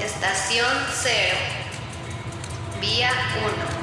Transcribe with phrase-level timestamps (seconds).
[0.00, 1.36] Estación 0.
[2.80, 3.10] Vía
[3.44, 3.82] 1.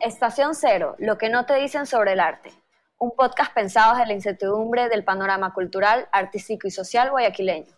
[0.00, 2.52] Estación Cero, lo que no te dicen sobre el arte.
[2.98, 7.72] Un podcast pensado desde la incertidumbre del panorama cultural, artístico y social guayaquileño,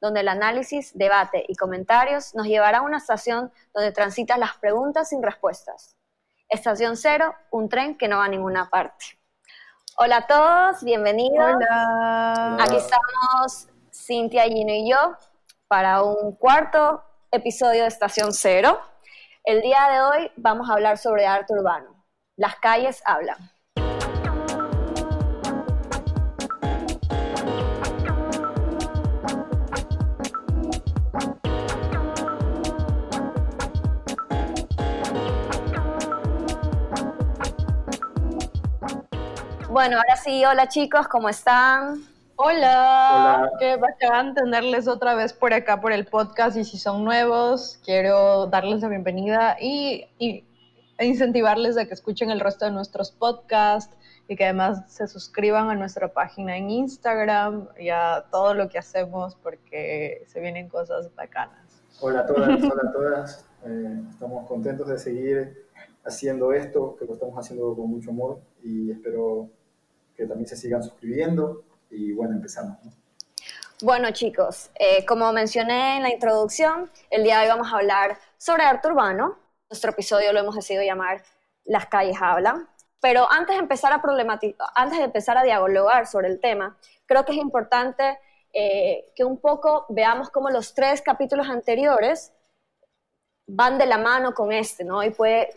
[0.00, 5.10] donde el análisis, debate y comentarios nos llevará a una estación donde transitan las preguntas
[5.10, 5.96] sin respuestas.
[6.48, 9.18] Estación Cero, un tren que no va a ninguna parte.
[9.96, 11.54] Hola a todos, bienvenidos.
[11.54, 12.56] Hola.
[12.60, 15.16] Aquí estamos Cintia, Gino y yo
[15.68, 18.80] para un cuarto episodio de Estación Cero.
[19.44, 22.04] El día de hoy vamos a hablar sobre arte urbano.
[22.36, 23.36] Las calles hablan.
[39.70, 42.02] Bueno, ahora sí, hola chicos, ¿cómo están?
[42.34, 43.38] Hola.
[43.38, 43.50] Hola.
[43.60, 48.48] qué bacán tenerles otra vez por acá por el podcast y si son nuevos, quiero
[48.48, 50.44] darles la bienvenida y, y
[50.98, 53.94] incentivarles a que escuchen el resto de nuestros podcasts
[54.26, 58.78] y que además se suscriban a nuestra página en Instagram y a todo lo que
[58.78, 61.80] hacemos porque se vienen cosas bacanas.
[62.00, 63.46] Hola a todas, hola a todas.
[63.64, 65.64] Eh, estamos contentos de seguir
[66.04, 69.48] haciendo esto, que lo estamos haciendo con mucho amor y espero
[70.20, 72.76] que también se sigan suscribiendo y bueno, empezamos.
[72.84, 72.92] ¿no?
[73.82, 78.18] Bueno chicos, eh, como mencioné en la introducción, el día de hoy vamos a hablar
[78.36, 79.38] sobre arte urbano.
[79.70, 81.22] Nuestro episodio lo hemos decidido llamar
[81.64, 82.68] Las calles hablan.
[83.00, 84.02] Pero antes de empezar a
[84.74, 88.18] antes de empezar a dialogar sobre el tema, creo que es importante
[88.52, 92.30] eh, que un poco veamos cómo los tres capítulos anteriores
[93.46, 95.02] van de la mano con este, ¿no?
[95.02, 95.48] Y puede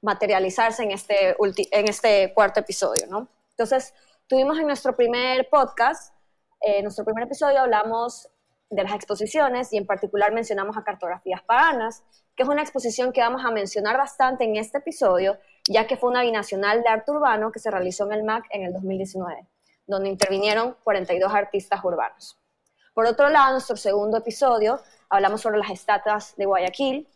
[0.00, 1.34] materializarse en este,
[1.72, 3.26] en este cuarto episodio, ¿no?
[3.50, 3.94] Entonces,
[4.32, 6.14] tuvimos en nuestro primer podcast,
[6.62, 8.30] en eh, nuestro primer episodio hablamos
[8.70, 12.02] de las exposiciones y en particular mencionamos a Cartografías Paganas,
[12.34, 15.36] que es una exposición que vamos a mencionar bastante en este episodio,
[15.68, 18.62] ya que fue una binacional de arte urbano que se realizó en el MAC en
[18.62, 19.46] el 2019,
[19.86, 22.40] donde intervinieron 42 artistas urbanos.
[22.94, 24.80] Por otro lado, en nuestro segundo episodio
[25.10, 27.06] hablamos sobre las estatuas de Guayaquil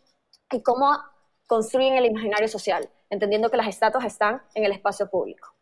[0.51, 0.95] y cómo
[1.47, 5.56] construyen el imaginario social, entendiendo que las estatuas están en el espacio público.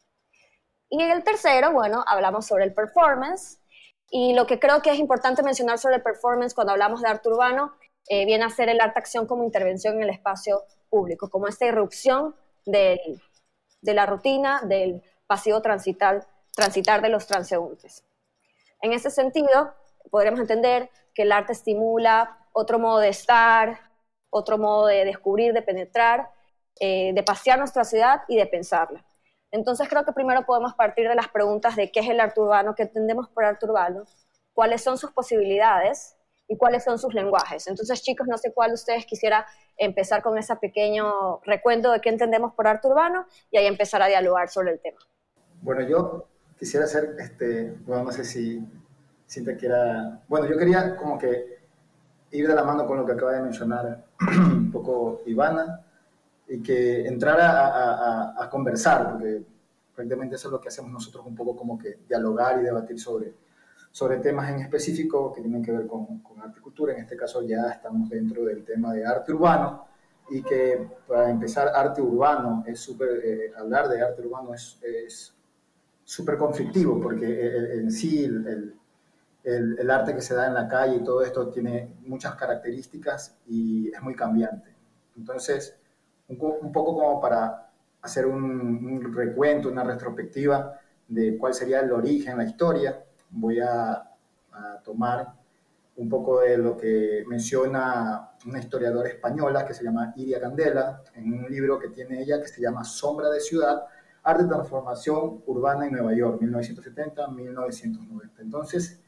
[0.89, 3.59] Y en el tercero, bueno, hablamos sobre el performance.
[4.09, 7.29] Y lo que creo que es importante mencionar sobre el performance cuando hablamos de arte
[7.29, 7.73] urbano
[8.07, 11.65] eh, viene a ser el arte acción como intervención en el espacio público, como esta
[11.65, 12.35] irrupción
[12.65, 12.99] del,
[13.81, 18.03] de la rutina, del pasivo transitar, transitar de los transeúntes.
[18.81, 19.73] En ese sentido,
[20.11, 23.79] podríamos entender que el arte estimula otro modo de estar,
[24.29, 26.29] otro modo de descubrir, de penetrar,
[26.79, 29.03] eh, de pasear nuestra ciudad y de pensarla.
[29.51, 32.75] Entonces creo que primero podemos partir de las preguntas de qué es el arte urbano,
[32.75, 34.03] qué entendemos por arte urbano,
[34.53, 36.15] cuáles son sus posibilidades
[36.47, 37.67] y cuáles son sus lenguajes.
[37.67, 39.45] Entonces chicos, no sé cuál de ustedes quisiera
[39.77, 44.07] empezar con ese pequeño recuento de qué entendemos por arte urbano y ahí empezar a
[44.07, 44.99] dialogar sobre el tema.
[45.61, 46.27] Bueno, yo
[46.57, 48.63] quisiera hacer, este, bueno, no sé si,
[49.27, 51.59] te quiera, bueno, yo quería como que
[52.31, 55.84] ir de la mano con lo que acaba de mencionar un poco Ivana,
[56.47, 59.43] y que entrara a, a, a, conversar, porque
[59.95, 63.33] prácticamente eso es lo que hacemos nosotros, un poco como que dialogar y debatir sobre,
[63.91, 66.93] sobre temas en específico que tienen que ver con, con arte y cultura.
[66.93, 69.85] En este caso ya estamos dentro del tema de arte urbano
[70.29, 75.35] y que para empezar arte urbano es súper, eh, hablar de arte urbano es
[76.03, 78.75] súper conflictivo porque el, en sí el,
[79.43, 83.37] el, el arte que se da en la calle y todo esto tiene muchas características
[83.47, 84.73] y es muy cambiante.
[85.17, 85.77] Entonces,
[86.27, 87.69] un, poco como para
[88.01, 94.81] hacer un, recuento, una retrospectiva de cuál sería el origen, la historia, voy a, a,
[94.83, 95.33] tomar
[95.97, 101.33] un poco de lo que menciona una historiadora española que se llama Iria Candela, en
[101.33, 103.85] un libro que tiene ella que se llama Sombra de Ciudad,
[104.23, 108.31] Arte de Transformación Urbana en Nueva York, 1970-1990.
[108.39, 108.99] Entonces,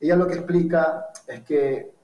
[0.00, 1.94] ella lo que explica es que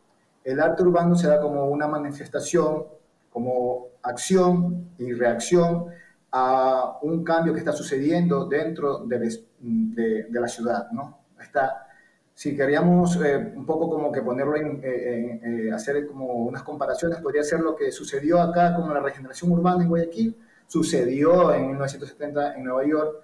[0.45, 2.87] el arte urbano se da como una manifestación,
[3.33, 5.87] como acción y reacción
[6.33, 9.19] a un cambio que está sucediendo dentro de,
[9.59, 11.19] de, de la ciudad, ¿no?
[11.41, 11.87] Está,
[12.35, 17.19] si queríamos eh, un poco como que ponerlo en, eh, eh, hacer como unas comparaciones,
[17.19, 20.37] podría ser lo que sucedió acá con la regeneración urbana en Guayaquil,
[20.67, 23.17] sucedió en 1970 en Nueva York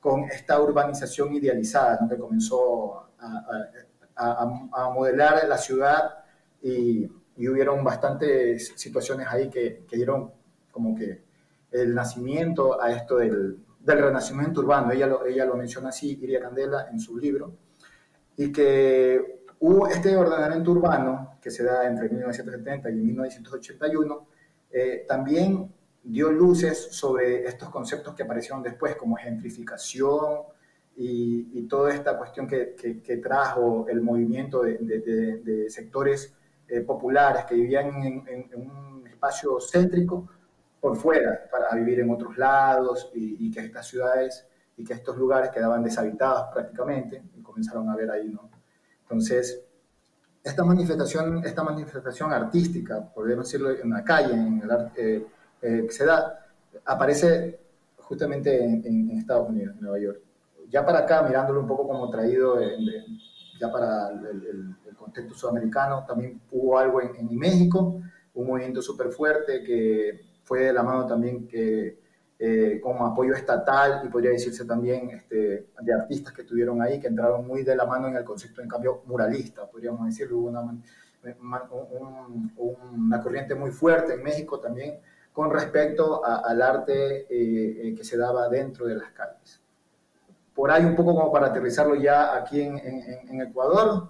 [0.00, 2.08] con esta urbanización idealizada, ¿no?
[2.08, 3.46] que comenzó a,
[4.16, 6.24] a, a, a modelar la ciudad
[6.62, 10.30] y, y hubieron bastantes situaciones ahí que, que dieron
[10.70, 11.22] como que
[11.70, 14.92] el nacimiento a esto del, del renacimiento urbano.
[14.92, 17.54] Ella lo, ella lo menciona así, Iria Candela, en su libro.
[18.36, 24.26] Y que hubo este ordenamiento urbano que se da entre 1970 y 1981,
[24.72, 25.72] eh, también
[26.02, 30.42] dio luces sobre estos conceptos que aparecieron después, como gentrificación
[30.96, 36.35] y, toda esta cuestión que, que, trajo el movimiento de, de, sectores
[36.68, 40.28] eh, populares que vivían en, un espacio céntrico
[40.80, 44.46] por fuera, para vivir en otros lados y, que estas ciudades
[44.76, 48.50] y que estos lugares quedaban deshabitados prácticamente y comenzaron a ver ahí, ¿no?
[49.02, 49.64] Entonces,
[50.42, 55.26] esta manifestación, esta manifestación artística, podemos decirlo en la calle, en el arte, eh,
[55.62, 56.46] eh, que se da,
[56.84, 57.58] aparece
[57.98, 60.20] justamente en, Estados Unidos, en Nueva York.
[60.68, 62.60] Ya para acá, mirándolo un poco como traído
[63.58, 68.00] ya para el, contexto sudamericano, también hubo algo en, en México,
[68.34, 72.00] un movimiento súper fuerte que fue de la mano también que
[72.38, 77.06] eh, como apoyo estatal y podría decirse también este, de artistas que estuvieron ahí, que
[77.06, 80.60] entraron muy de la mano en el concepto, en cambio, muralista, podríamos decirlo, hubo una,
[82.90, 84.98] una corriente muy fuerte en México también
[85.32, 89.60] con respecto al arte eh, eh, que se daba dentro de las calles.
[90.56, 94.08] Por ahí un poco como para aterrizarlo ya aquí en, en, Ecuador,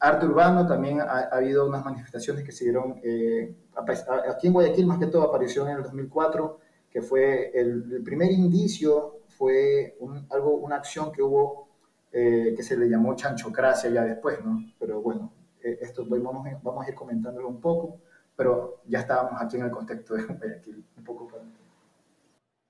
[0.00, 3.00] arte urbano también ha, habido unas manifestaciones que se dieron
[4.28, 6.58] aquí en Guayaquil más que todo apareció en el 2004,
[6.90, 9.96] que fue el, primer indicio, fue
[10.30, 11.68] algo, una acción que hubo
[12.12, 14.62] eh, que se le llamó chanchocracia ya después, ¿no?
[14.78, 17.98] Pero bueno, eh, esto vamos, vamos a ir comentándolo un poco,
[18.36, 21.28] pero ya estábamos aquí en el contexto de Guayaquil, un poco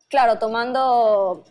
[0.08, 1.44] Claro, tomando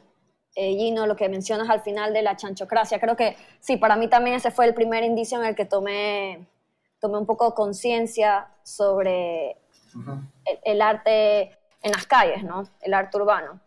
[0.56, 3.00] eh, Gino, lo que mencionas al final de la chanchocracia.
[3.00, 6.48] Creo que sí, para mí también ese fue el primer indicio en el que tomé
[7.04, 9.58] tomé un poco conciencia sobre
[10.64, 11.52] el, arte
[11.82, 12.64] en las calles, ¿no?
[12.80, 13.60] El arte urbano.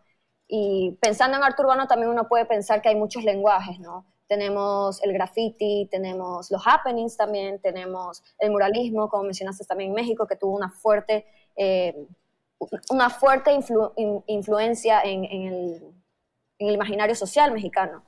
[0.47, 4.07] Y pensando en arte urbano también uno puede pensar que hay muchos lenguajes, ¿no?
[4.27, 10.25] Tenemos el graffiti, tenemos los happenings también, tenemos el muralismo, como mencionaste también en México,
[10.25, 12.07] que tuvo una fuerte, eh,
[12.89, 13.51] una fuerte
[14.25, 15.93] influencia en, el,
[16.59, 18.03] imaginario social mexicano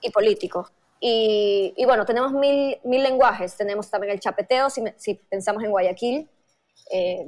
[0.00, 0.70] y político.
[1.00, 3.56] Y, bueno, tenemos mil, mil, lenguajes.
[3.56, 6.28] Tenemos también el chapeteo, si, si pensamos en Guayaquil,
[6.90, 7.26] eh,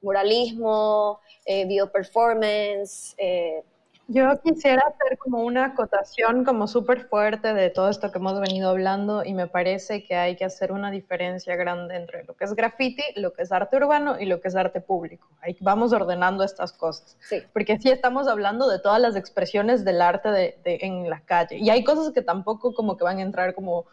[0.00, 3.62] muralismo, eh, bioperformance, eh,
[4.06, 8.70] yo quisiera hacer como una acotación como súper fuerte de todo esto que hemos venido
[8.70, 12.54] hablando y me parece que hay que hacer una diferencia grande entre lo que es
[12.54, 15.26] graffiti, lo que es arte urbano y lo que es arte público.
[15.40, 17.16] Ahí vamos ordenando estas cosas.
[17.20, 17.42] Sí.
[17.52, 21.70] Porque sí estamos hablando de todas las expresiones del arte de, en la calle y
[21.70, 23.86] hay cosas que tampoco como que van a entrar como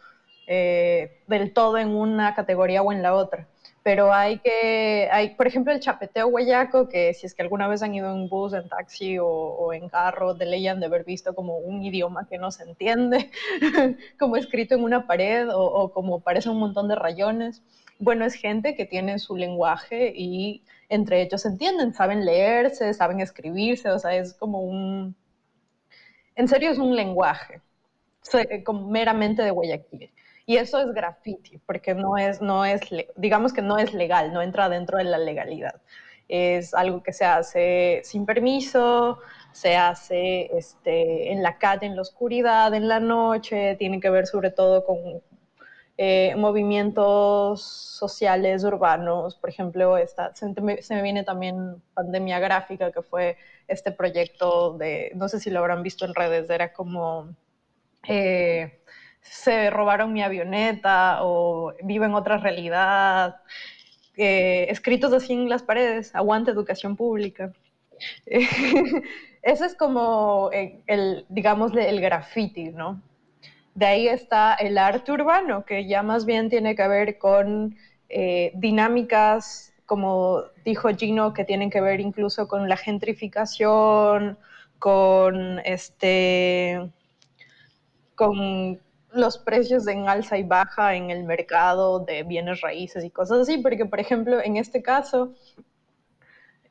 [0.46, 3.48] eh, del todo en una categoría o en la otra
[3.82, 7.82] pero hay que, hay, por ejemplo, el chapeteo guayaco, que si es que alguna vez
[7.82, 11.34] han ido en bus, en taxi o, en carro, de ley han de haber visto
[11.34, 13.30] como un idioma que no se entiende,
[14.18, 17.62] como escrito en una pared o, o, como parece un montón de rayones.
[17.98, 23.20] Bueno, es gente que tiene su lenguaje y entre ellos se entienden, saben leerse, saben
[23.20, 25.16] escribirse, o sea, es como un...
[26.34, 27.60] En serio es un lenguaje,
[28.72, 30.10] meramente de Guayaquil.
[30.52, 32.82] Y eso es graffiti, porque no es, no es,
[33.16, 35.80] digamos que no es legal, no entra dentro de la legalidad.
[36.28, 39.18] Es algo que se hace sin permiso,
[39.52, 44.26] se hace este, en la calle, en la oscuridad, en la noche, tiene que ver
[44.26, 45.22] sobre todo con
[45.96, 53.38] eh, movimientos sociales urbanos, por ejemplo, esta, se, me, viene también Pandemia Gráfica, que fue
[53.68, 57.34] este proyecto de, no sé si lo habrán visto en redes, era como...
[58.06, 58.81] Eh,
[59.22, 63.36] se robaron mi avioneta o vivo en otra realidad,
[64.16, 67.52] eh, escritos así en las paredes, aguante educación pública.
[68.26, 73.00] Ese es como eh, el, digamos, el graffiti, ¿no?
[73.74, 77.76] De ahí está el arte urbano, que ya más bien tiene que ver con
[78.08, 84.38] eh, dinámicas, como dijo Gino, que tienen que ver incluso con la gentrificación,
[84.78, 86.90] con este
[88.14, 88.78] con
[89.14, 93.58] los precios en alza y baja en el mercado de bienes raíces y cosas así,
[93.58, 95.34] porque por ejemplo en este caso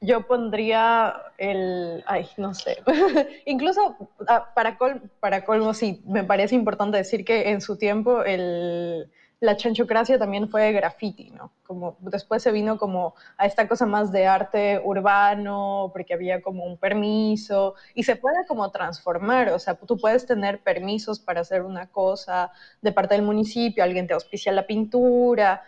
[0.02, 2.78] yo pondría el, ay, no sé,
[3.46, 3.96] incluso
[4.28, 4.78] ah, para,
[5.20, 10.50] para colmo sí, me parece importante decir que en su tiempo el, la chanchocracia también
[10.50, 11.52] fue graffiti, ¿no?
[11.66, 16.64] Como después se vino como a esta cosa más de arte urbano, porque había como
[16.64, 21.64] un permiso, y se puede como transformar, o sea, tú puedes tener permisos para hacer
[21.64, 25.64] una cosa de parte del municipio, alguien te auspicia la pintura,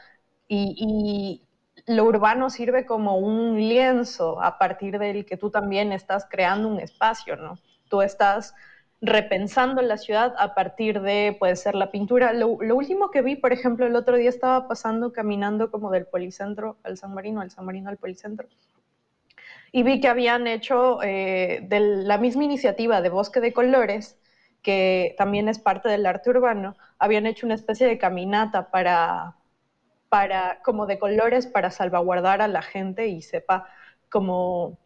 [0.47, 1.41] y,
[1.87, 6.79] lo urbano sirve como un lienzo a partir del que tú también estás creando un
[6.79, 7.57] espacio, ¿no?
[7.89, 8.53] Tú estás
[9.03, 12.31] repensando la ciudad a partir de, puede ser la pintura.
[12.31, 16.77] Lo, último que vi, por ejemplo, el otro día estaba pasando caminando como del Policentro
[16.83, 18.47] al San Marino, al San Marino al Policentro,
[19.73, 24.17] y vi que habían hecho eh, de la misma iniciativa de Bosque de Colores,
[24.61, 29.35] que también es parte del arte urbano, habían hecho una especie de caminata para,
[30.07, 33.67] para como de colores para salvaguardar a la gente y sepa
[34.09, 34.77] como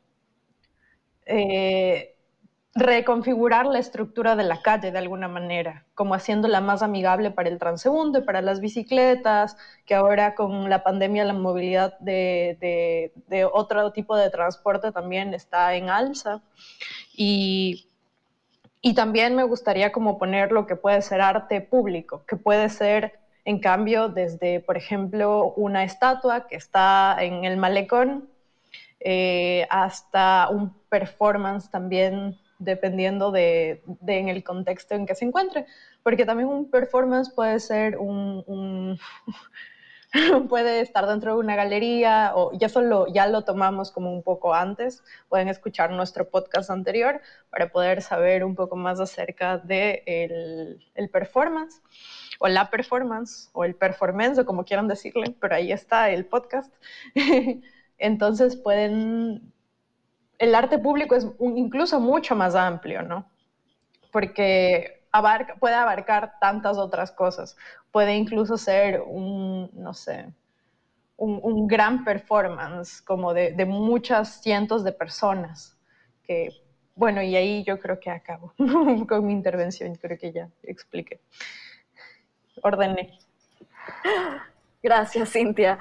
[1.28, 2.17] eh,
[2.78, 7.58] reconfigurar la estructura de la calle de alguna manera, como haciéndola más amigable para el
[7.58, 13.10] transeúnte, para las bicicletas, que ahora con la pandemia la movilidad de,
[13.52, 16.42] otro tipo de transporte también está en alza.
[17.16, 17.88] Y,
[18.82, 23.14] y también me gustaría como poner lo que puede ser arte público, que puede ser
[23.44, 28.30] en cambio desde, por ejemplo, una estatua que está en el malecón,
[29.00, 35.66] eh, hasta un performance también dependiendo de, en el contexto en que se encuentre,
[36.04, 38.98] porque también un performance puede ser un,
[40.50, 44.54] puede estar dentro de una galería o ya solo ya lo tomamos como un poco
[44.54, 50.04] antes, pueden escuchar nuestro podcast anterior para poder saber un poco más acerca de
[50.96, 51.82] el, performance
[52.40, 56.74] o la performance o el performance o como quieran decirle, pero ahí está el podcast.
[57.98, 59.54] Entonces pueden
[60.40, 63.30] el arte público es incluso mucho más amplio, ¿no?
[64.12, 64.98] Porque
[65.60, 67.56] puede abarcar tantas otras cosas.
[67.92, 70.32] Puede incluso ser un, no sé,
[71.18, 75.76] un, gran performance como de, muchas cientos de personas.
[76.24, 76.50] Que,
[76.96, 78.54] bueno, y ahí yo creo que acabo
[79.08, 81.20] con mi intervención, creo que ya expliqué.
[82.62, 83.18] Ordené.
[84.82, 85.80] Gracias, Cintia.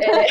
[0.00, 0.26] Eh,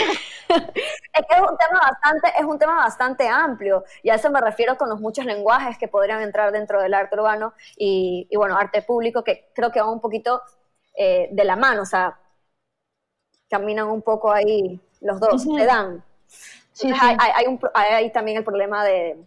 [0.49, 4.39] es que es un, tema bastante, es un tema bastante amplio y a eso me
[4.39, 8.81] refiero con los muchos lenguajes que podrían entrar dentro del arte urbano y, bueno, arte
[8.81, 10.41] público que creo que va un poquito
[10.95, 12.19] eh, de la mano, o sea,
[13.49, 16.03] caminan un poco ahí los dos, se dan.
[17.73, 19.17] Hay, también el problema de,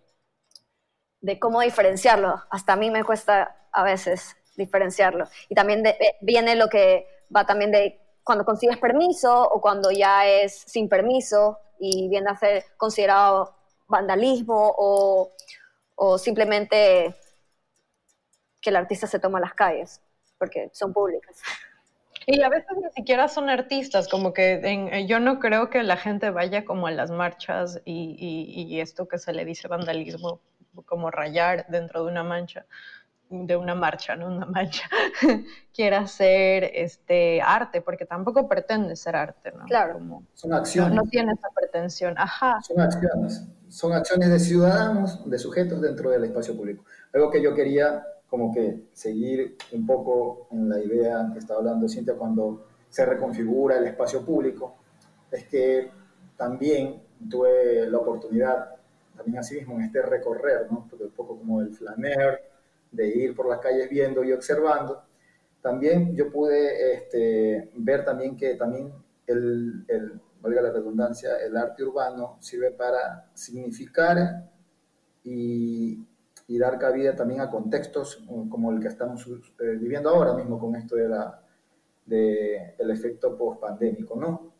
[1.21, 2.43] de cómo diferenciarlo.
[2.51, 5.29] Hasta a mí me cuesta a veces diferenciarlo.
[5.49, 10.27] Y también eh, viene lo que va también de cuando consigues permiso o cuando ya
[10.27, 13.55] es sin permiso y viene a ser considerado
[13.87, 15.31] vandalismo o,
[15.95, 17.15] o simplemente
[18.61, 20.03] que el artista se toma las calles
[20.39, 21.41] porque son públicas.
[22.27, 25.97] Y a veces ni siquiera son artistas, como que en, yo no creo que la
[25.97, 30.41] gente vaya como a las marchas y, y, y, esto que se le dice vandalismo,
[30.85, 32.67] como rayar dentro de una mancha
[33.29, 34.29] de una marcha, ¿no?
[34.29, 34.89] Una mancha,
[35.75, 39.65] quiera hacer este arte, porque tampoco pretende ser arte, ¿no?
[39.65, 39.99] Claro.
[40.35, 40.95] son acciones.
[40.95, 42.61] No, tiene esa pretensión, ajá.
[42.63, 46.85] Son acciones, son acciones de ciudadanos, de sujetos dentro del espacio público.
[47.13, 51.89] Algo que yo quería como que seguir un poco en la idea que estaba hablando
[51.89, 54.77] Cintia cuando se reconfigura el espacio público,
[55.31, 55.91] es que
[56.37, 58.77] también tuve la oportunidad,
[59.17, 60.87] también así mismo en este recorrer, ¿no?
[60.89, 62.56] Porque un poco como el flaner,
[62.97, 65.03] de ir por las calles viendo y observando,
[65.61, 68.93] también yo pude este, ver también que también
[69.27, 74.49] el, el, valga la redundancia, el arte urbano sirve para significar
[75.25, 75.99] y,
[76.47, 80.77] y dar cabida también a contextos como el que estamos eh, viviendo ahora mismo con
[80.77, 81.43] esto de la,
[82.05, 84.53] de el efecto post-pandémico, ¿no?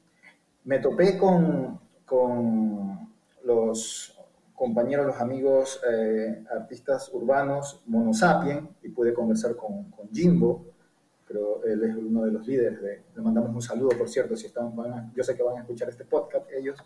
[0.65, 3.15] Me topé con, con
[3.45, 4.16] los
[4.57, 10.65] compañeros, los amigos eh, artistas urbanos Monosapien y pude conversar con, con, Jimbo,
[11.29, 14.47] pero él es uno de los líderes, de, le mandamos un saludo, por cierto, si
[14.47, 14.73] están,
[15.15, 16.79] yo sé que van a escuchar este podcast ellos,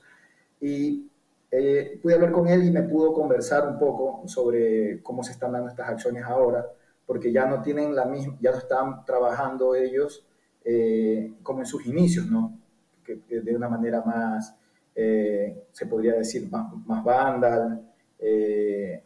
[0.60, 1.08] y
[1.50, 5.52] eh, pude hablar con él y me pudo conversar un poco sobre cómo se están
[5.52, 6.66] dando estas acciones ahora,
[7.06, 10.26] porque ya no tienen la misma, ya no están trabajando ellos
[10.64, 12.58] eh, como en sus inicios, ¿no?
[13.04, 14.56] Que, de una manera más
[14.94, 19.02] eh, se podría decir, más, más vandal, eh,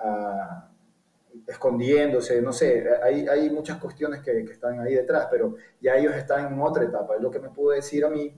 [1.47, 6.61] escondiéndose, no sé, hay, muchas cuestiones que, están ahí detrás, pero ya ellos están en
[6.61, 7.17] otra etapa.
[7.17, 8.35] Es lo que me pudo decir a mí,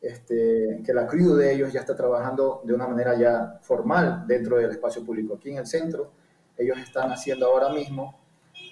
[0.00, 4.56] este, que la crew de ellos ya está trabajando de una manera ya formal dentro
[4.56, 5.34] del espacio público.
[5.34, 6.12] Aquí en el centro,
[6.56, 8.18] ellos están haciendo ahora mismo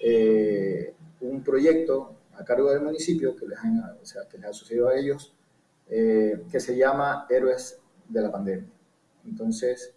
[0.03, 4.89] eh, un proyecto a cargo del municipio que les, o sea, que les ha sucedido
[4.89, 5.36] a ellos
[5.89, 8.69] eh, que se llama Héroes de la Pandemia.
[9.25, 9.95] Entonces,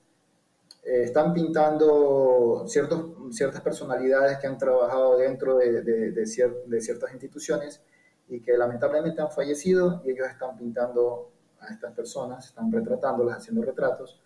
[0.84, 7.81] eh, están pintando ciertas personalidades que han trabajado dentro de, ciertas instituciones
[8.27, 13.63] y que lamentablemente han fallecido y ellos están pintando a estas personas, están retratándolas, haciendo
[13.63, 14.22] retratos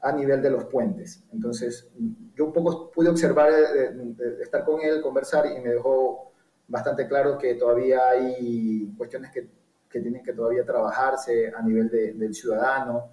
[0.00, 1.22] a nivel de los puentes.
[1.32, 1.90] Entonces,
[2.34, 6.32] yo un poco pude observar, eh, estar con él, conversar y me dejó
[6.68, 9.50] bastante claro que todavía hay cuestiones que,
[9.90, 13.10] que tienen que todavía trabajarse a nivel del ciudadano,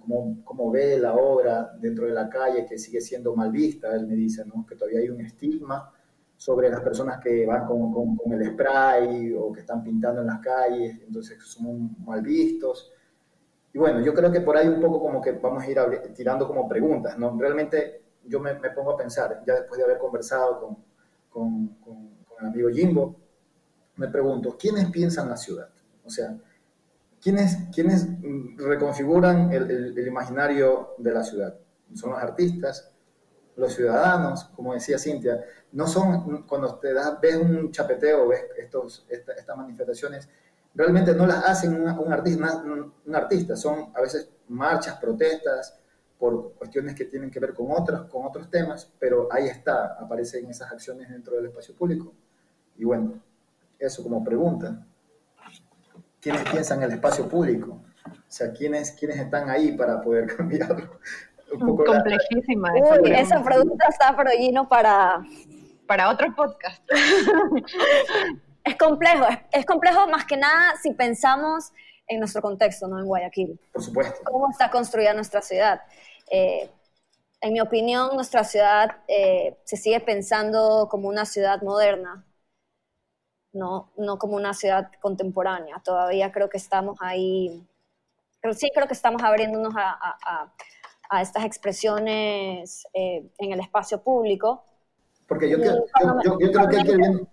[0.00, 4.06] cómo, cómo, ve la obra dentro de la calle, que sigue siendo mal vista, él
[4.06, 4.64] me dice, ¿no?
[4.64, 5.92] que todavía hay un estigma
[6.36, 10.28] sobre las personas que van con, con, con, el spray o que están pintando en
[10.28, 12.92] las calles, entonces son mal vistos.
[13.72, 15.78] Y bueno, yo creo que por ahí un poco como que vamos a ir
[16.14, 17.36] tirando como preguntas, ¿no?
[17.38, 20.78] Realmente yo me, me pongo a pensar, ya después de haber conversado
[21.30, 22.10] con, con
[22.40, 23.16] el amigo Jimbo,
[23.96, 25.68] me pregunto, ¿quiénes piensan la ciudad?
[26.04, 26.36] O sea,
[27.20, 28.06] ¿quiénes, quiénes
[28.56, 31.58] reconfiguran el, el, imaginario de la ciudad?
[31.94, 32.90] Son los artistas,
[33.56, 39.06] los ciudadanos, como decía Cintia, no son, cuando te das, ves un chapeteo, ves estos,
[39.08, 40.28] estas manifestaciones,
[40.74, 45.78] realmente no las hacen un, artista, un, artista, son a veces marchas, protestas,
[46.18, 50.48] por cuestiones que tienen que ver con otros, con otros temas, pero ahí está, aparecen
[50.48, 52.12] esas acciones dentro del espacio público.
[52.76, 53.20] Y bueno,
[53.76, 54.86] eso como pregunta.
[56.22, 57.82] ¿Quiénes piensan en el espacio público?
[58.06, 60.98] O sea, ¿quiénes, quiénes están ahí para poder cambiarlo?
[61.52, 62.72] Un poco Complejísima.
[62.74, 65.20] Uy, esa pregunta está pero lleno para...
[65.86, 66.80] Para otro podcast.
[68.64, 71.72] es complejo, es, complejo más que nada si pensamos
[72.06, 73.60] en nuestro contexto, no en Guayaquil.
[73.72, 74.20] Por supuesto.
[74.24, 75.82] ¿Cómo está construida nuestra ciudad?
[76.30, 76.70] Eh,
[77.40, 82.24] en mi opinión, nuestra ciudad eh, se sigue pensando como una ciudad moderna,
[83.52, 85.80] no, no como una ciudad contemporánea.
[85.84, 87.66] Todavía creo que estamos ahí,
[88.40, 90.52] pero sí creo que estamos abriéndonos a,
[91.10, 94.64] a, estas expresiones eh, en el espacio público.
[95.26, 95.84] Porque yo, yo,
[96.40, 97.28] yo, creo que hay que ir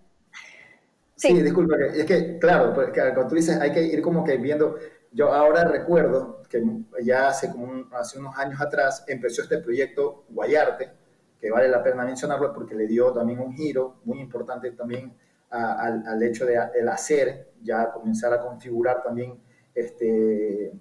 [1.20, 4.38] Sí, sí disculpa, es que, claro, pues, cuando tú dices hay que ir como que
[4.38, 4.76] viendo,
[5.12, 6.62] yo ahora recuerdo que
[7.02, 10.90] ya hace, como hace unos años atrás empezó este proyecto Guayarte,
[11.38, 15.14] que vale la pena mencionarlo porque le dio también un giro muy importante también
[15.50, 19.38] al, hecho de el hacer, ya comenzar a configurar también
[19.74, 20.72] este,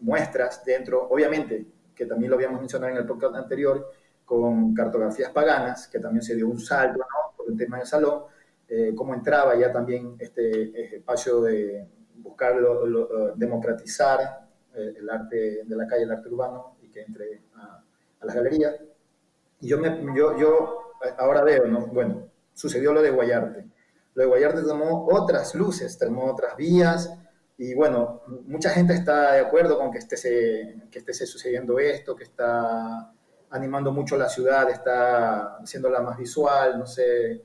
[0.00, 3.90] muestras dentro, obviamente, que también lo habíamos mencionado en el podcast anterior,
[4.24, 7.36] con cartografías paganas, que también se dio un salto ¿no?
[7.36, 8.24] por el tema del salón,
[8.68, 11.86] eh, cómo entraba ya también este espacio de
[12.16, 12.56] buscar
[13.36, 17.82] democratizar eh, el arte de la calle, el arte urbano, y que entre a,
[18.20, 18.74] a las galerías.
[19.60, 21.86] Y yo, me, yo, yo ahora veo, ¿no?
[21.86, 23.75] bueno, sucedió lo de Guayarte.
[24.16, 27.16] Lo de Guayarte tomó otras luces, tomó otras vías,
[27.58, 32.24] y bueno, mucha gente está de acuerdo con que esté, que esté sucediendo esto, que
[32.24, 33.12] está
[33.50, 37.42] animando mucho la ciudad, está haciéndola más visual, no sé.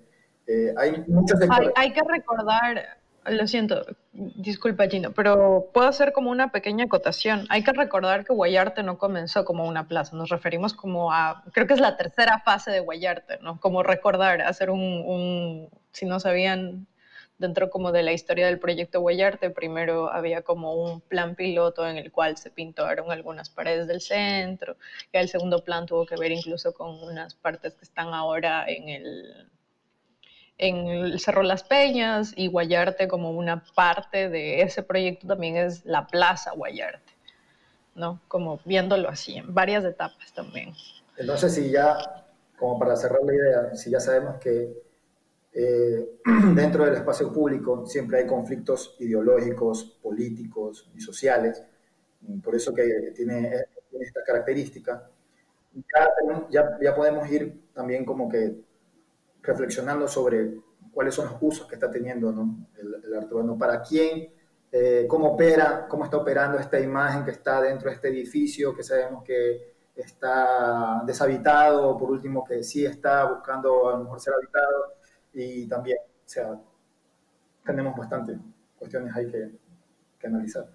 [0.47, 6.31] Eh, hay muchos hay, hay, que recordar, lo siento, disculpa Gino, pero puedo hacer como
[6.31, 7.45] una pequeña acotación.
[7.49, 11.67] Hay que recordar que Guayarte no comenzó como una plaza, nos referimos como a, creo
[11.67, 13.59] que es la tercera fase de Guayarte, ¿no?
[13.59, 16.87] Como recordar, hacer un, un si no sabían,
[17.37, 21.97] dentro como de la historia del proyecto Guayarte, primero había como un plan piloto en
[21.97, 24.77] el cual se pintaron algunas paredes del centro,
[25.11, 28.89] y el segundo plan tuvo que ver incluso con unas partes que están ahora en
[28.89, 29.51] el,
[30.61, 36.05] en Cerro Las Peñas y Guayarte como una parte de ese proyecto también es la
[36.05, 37.11] Plaza Guayarte,
[37.95, 38.21] ¿no?
[38.27, 40.73] Como viéndolo así, en varias etapas también.
[41.17, 41.97] Entonces, si ya,
[42.57, 44.71] como para cerrar la idea, si ya sabemos que
[45.53, 46.09] eh,
[46.55, 51.63] dentro del espacio público siempre hay conflictos ideológicos, políticos y sociales,
[52.43, 53.51] por eso que tiene,
[53.99, 55.09] esta característica.
[56.51, 58.55] Ya, ya, podemos ir también como que
[59.41, 60.59] reflexionando sobre
[60.91, 62.67] cuáles son los usos que está teniendo ¿no?
[62.77, 64.33] el, arte urbano, para quién,
[64.71, 68.83] eh, cómo opera, cómo está operando esta imagen que está dentro de este edificio, que
[68.83, 74.93] sabemos que está deshabitado, por último que sí está buscando a lo mejor ser habitado,
[75.33, 76.59] y también, o sea,
[77.65, 78.37] tenemos bastantes
[78.77, 79.51] cuestiones ahí que,
[80.19, 80.67] que analizar.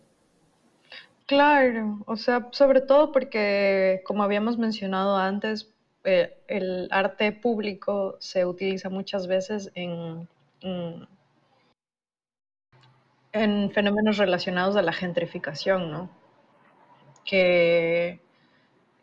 [1.27, 5.75] Claro, o sea, sobre todo porque, como habíamos mencionado antes,
[6.07, 10.29] eh, el arte público se utiliza muchas veces en,
[13.33, 16.09] en, fenómenos relacionados a la gentrificación, ¿no?
[17.25, 18.21] Que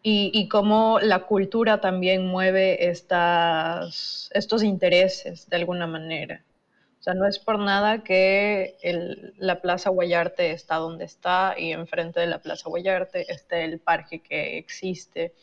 [0.01, 6.43] y, cómo la cultura también mueve estos intereses de alguna manera.
[6.99, 8.77] O sea, no es por nada que
[9.37, 14.21] la Plaza Guayarte está donde está y enfrente de la Plaza Guayarte está el parque
[14.21, 15.33] que existe.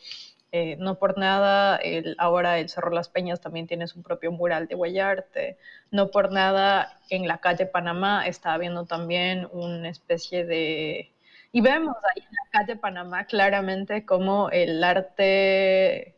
[0.53, 1.79] Eh, no por nada,
[2.17, 5.57] ahora el Cerro Las Peñas también tiene su propio mural de Guayarte.
[5.91, 11.13] No por nada, en la calle Panamá está habiendo también una especie de
[11.53, 16.17] Y vemos ahí en la calle Panamá claramente cómo el arte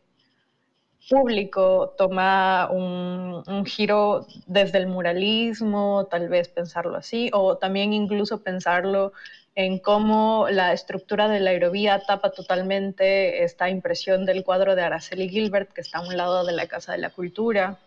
[1.08, 8.42] público toma un, un, giro desde el muralismo, tal vez pensarlo así, o también incluso
[8.42, 9.12] pensarlo
[9.56, 15.28] en cómo la estructura de la aerovía tapa totalmente esta impresión del cuadro de Araceli
[15.28, 17.78] Gilbert, que está a un lado de la Casa de la Cultura,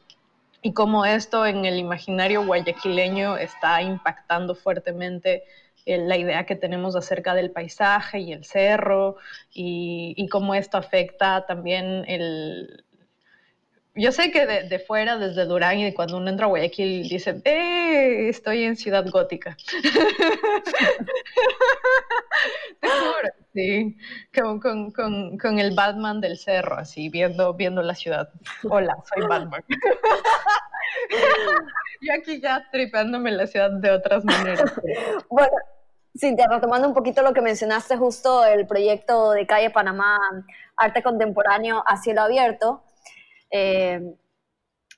[0.62, 5.44] y cómo esto en el imaginario guayaquileño está impactando fuertemente
[5.86, 9.18] la idea que tenemos acerca del paisaje y el cerro,
[9.54, 12.86] y, y cómo esto afecta también el,
[13.98, 18.30] yo sé que de, fuera, desde Durán y cuando uno entra a Guayaquil, dice, ¡eh!
[18.30, 19.58] Estoy en Ciudad Gótica.
[22.82, 22.90] Te
[23.54, 23.98] sí.
[24.34, 28.30] Con, con, el Batman del cerro, así, viendo, viendo la ciudad.
[28.70, 29.64] Hola, soy Batman.
[32.02, 34.72] Yo aquí ya tripándome la ciudad de otras maneras.
[35.30, 35.52] bueno.
[36.20, 40.18] Cintia, retomando un poquito lo que mencionaste justo, el proyecto de Calle Panamá,
[40.76, 42.82] Arte Contemporáneo a Cielo Abierto,
[43.52, 44.02] eh,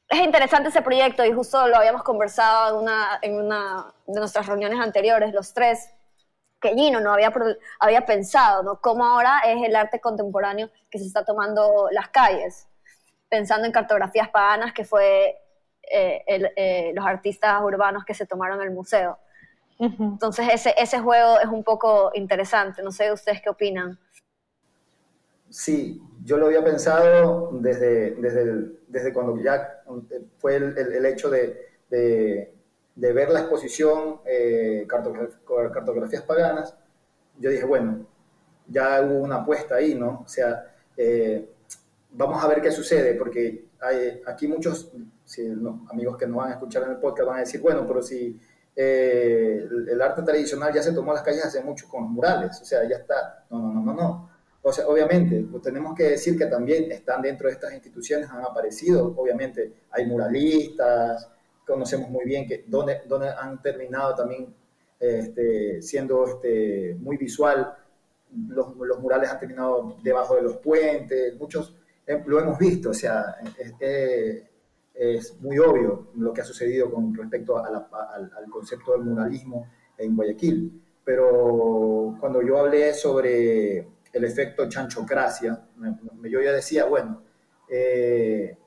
[0.10, 4.48] es interesante ese proyecto y justo lo habíamos conversado en una, en una de nuestras
[4.48, 5.92] reuniones anteriores, los tres,
[6.60, 7.32] que Gino no había,
[7.80, 8.82] había pensado, ¿no?
[8.82, 12.68] Cómo ahora es el arte contemporáneo que se está tomando las calles,
[13.30, 15.38] pensando en cartografías paganas, que fue
[15.84, 19.20] eh, eh, los artistas urbanos que se tomaron el museo.
[19.78, 23.98] Entonces ese, ese juego es un poco interesante, no sé ustedes qué opinan.
[25.50, 29.84] Sí, yo lo había pensado desde, desde, desde cuando ya
[30.38, 32.54] fue el, el, hecho de, de,
[32.96, 36.76] ver la exposición eh, cartografías paganas.
[37.38, 38.06] Yo dije, bueno,
[38.68, 40.24] ya hubo una apuesta ahí, ¿no?
[40.26, 40.66] O sea,
[40.98, 41.50] eh,
[42.12, 44.92] vamos a ver qué sucede, porque hay, aquí muchos
[45.90, 48.40] amigos que nos van a escuchar en el podcast van a decir, bueno, pero si
[48.76, 52.60] eh, el, el, arte tradicional ya se tomó las calles hace mucho con los murales,
[52.62, 53.46] o sea, ya está.
[53.50, 54.29] No, no, no, no, no.
[54.62, 58.44] O sea, obviamente, pues tenemos que decir que también están dentro de estas instituciones, han
[58.44, 61.30] aparecido, obviamente hay muralistas,
[61.66, 64.54] conocemos muy bien que donde, donde han terminado también
[65.00, 67.74] este, siendo este, muy visual,
[68.50, 72.94] los, los, murales han terminado debajo de los puentes, muchos eh, lo hemos visto, o
[72.94, 74.44] sea, es,
[74.94, 79.70] es, muy obvio lo que ha sucedido con respecto a al, al concepto del muralismo
[79.98, 80.82] en Guayaquil.
[81.06, 85.60] Pero cuando yo hablé sobre el efecto chanchocracia.
[86.24, 87.22] Yo ya decía, bueno,
[87.70, 88.58] eh,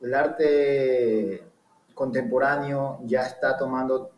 [0.00, 1.42] el arte
[1.94, 4.12] contemporáneo ya está tomando,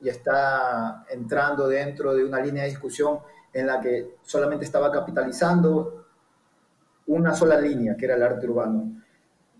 [0.00, 3.20] ya está entrando dentro de una línea de discusión
[3.52, 6.06] en la que solamente estaba capitalizando
[7.06, 9.02] una sola línea, que era el arte urbano.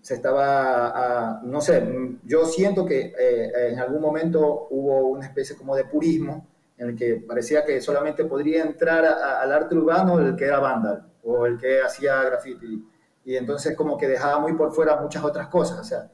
[0.01, 1.83] Se estaba, no sé,
[2.23, 6.45] yo siento que eh, en algún momento hubo una especie como de purismo,
[6.77, 11.11] en el que parecía que solamente podría entrar al arte urbano el que era vándal
[11.23, 12.87] o el que hacía graffiti.
[13.25, 15.79] Y entonces como que dejaba muy por fuera muchas otras cosas.
[15.79, 16.09] O sea,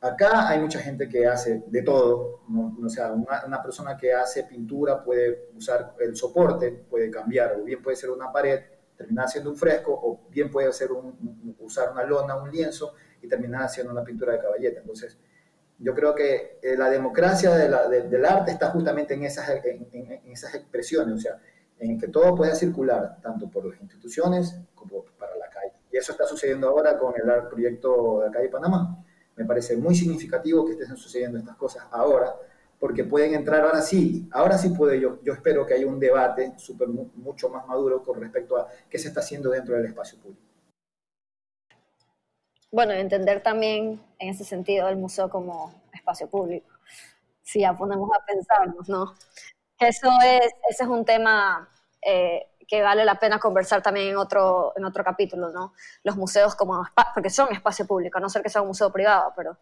[0.00, 2.42] acá hay mucha gente que hace de todo.
[2.84, 7.82] O sea, una, persona que hace pintura puede usar el soporte, puede cambiar, o bien
[7.82, 8.60] puede ser una pared,
[8.96, 10.90] terminar haciendo un fresco, o bien puede hacer
[11.58, 14.80] usar una lona, un lienzo, y terminar haciendo una pintura de caballeta.
[14.80, 15.16] Entonces,
[15.78, 19.48] yo creo que eh, la democracia del arte está justamente en esas,
[20.26, 21.40] esas expresiones, o sea,
[21.78, 25.72] en que todo pueda circular, tanto por las instituciones como para la calle.
[25.90, 29.04] Y eso está sucediendo ahora con el proyecto de la calle Panamá.
[29.36, 32.34] Me parece muy significativo que estén sucediendo estas cosas ahora,
[32.78, 36.54] porque pueden entrar ahora sí, ahora sí puede yo, yo espero que haya un debate
[36.56, 40.53] super, mucho más maduro con respecto a qué se está haciendo dentro del espacio público
[42.74, 46.66] bueno, entender también en ese sentido el museo como espacio público.
[47.40, 49.14] Si ya ponemos a pensarnos, ¿no?
[49.78, 51.68] Eso es, ese es un tema
[52.02, 55.72] eh, que vale la pena conversar también en otro, en otro capítulo, ¿no?
[56.02, 56.84] Los museos como
[57.14, 59.56] porque son espacio público, a no ser que sea un museo privado, pero...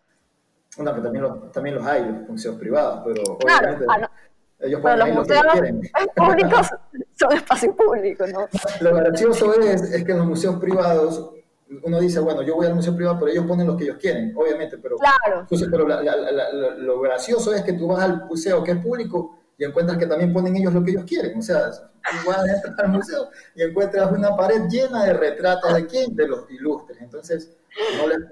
[0.79, 4.11] No, pero también, los, también los hay, los museos privados, pero claro, ah,
[4.59, 5.45] ellos pueden pero los museos
[6.17, 6.67] públicos
[7.19, 8.49] son espacio público, ¿no?
[8.81, 11.35] Lo gracioso es, es que en los museos privados
[11.83, 14.33] uno dice, bueno, yo voy al museo privado, pero ellos ponen lo que ellos quieren,
[14.37, 15.47] obviamente, pero, claro.
[15.49, 15.87] pero
[16.79, 20.33] lo gracioso es que tú vas al museo que es público y encuentras que también
[20.33, 23.63] ponen ellos lo que ellos quieren, o sea, tú vas a entrar al museo y
[23.63, 27.57] encuentras una pared llena de retratos de quién, de los ilustres, entonces,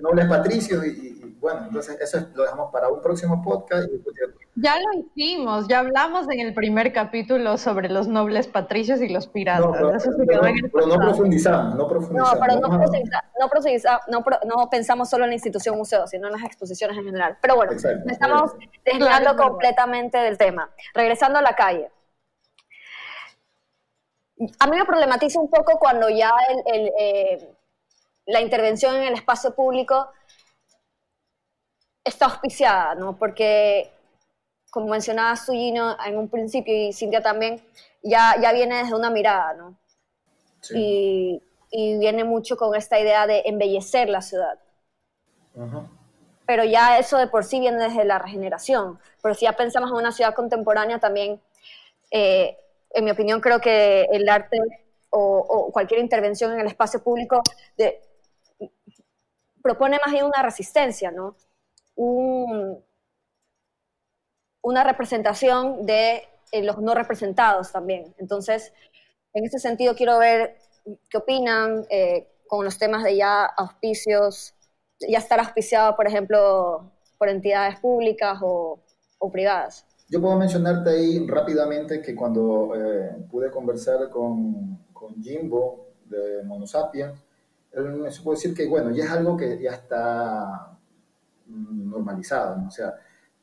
[0.01, 3.89] nobles, patricios y, bueno, entonces eso lo dejamos para un próximo podcast.
[4.57, 9.27] ya lo hicimos, ya hablamos en el primer capítulo sobre los nobles patricios y los
[9.27, 9.65] piratas.
[9.65, 12.35] No, pero, eso no profundizamos, no profundizamos.
[12.35, 12.61] No, pero
[14.09, 17.39] no, no, pensamos solo en la institución museo, sino en las exposiciones en general.
[17.41, 18.53] Pero bueno, estamos
[18.85, 20.71] desviando completamente del tema.
[20.93, 21.91] Regresando a la calle.
[24.59, 26.33] a mí me problematiza un poco cuando ya
[26.67, 27.49] el, eh,
[28.27, 30.11] la intervención en el espacio público
[32.05, 33.17] está auspiciada, ¿no?
[33.17, 33.91] Porque,
[34.71, 37.63] como mencionaba Suyino en un principio y Cintia también,
[38.03, 39.77] ya, ya viene desde una mirada, ¿no?
[40.75, 44.59] Y, y, viene mucho con esta idea de embellecer la ciudad.
[46.47, 48.99] Pero ya eso de por sí viene desde la regeneración.
[49.23, 51.41] Pero si ya pensamos en una ciudad contemporánea también,
[52.11, 52.59] eh,
[52.91, 54.59] en mi opinión, creo que el arte
[55.11, 57.43] o, cualquier intervención en el espacio público
[57.77, 58.01] de,
[59.63, 61.37] propone más bien una resistencia, ¿no?
[64.63, 68.15] una representación de eh, los no representados también.
[68.19, 68.73] Entonces,
[69.35, 70.57] en ese sentido, quiero ver
[71.09, 74.55] qué opinan eh, con los temas de ya auspicios,
[74.99, 78.81] ya estar auspiciado, por ejemplo, por entidades públicas o,
[79.19, 79.87] o privadas.
[80.09, 87.13] Yo puedo mencionarte ahí rápidamente que cuando eh, pude conversar con, con, Jimbo de Monosapien,
[87.75, 90.77] me supo decir que, bueno, ya es algo que ya está
[91.47, 92.69] mm, normalizado, ¿no?
[92.69, 92.95] O sea,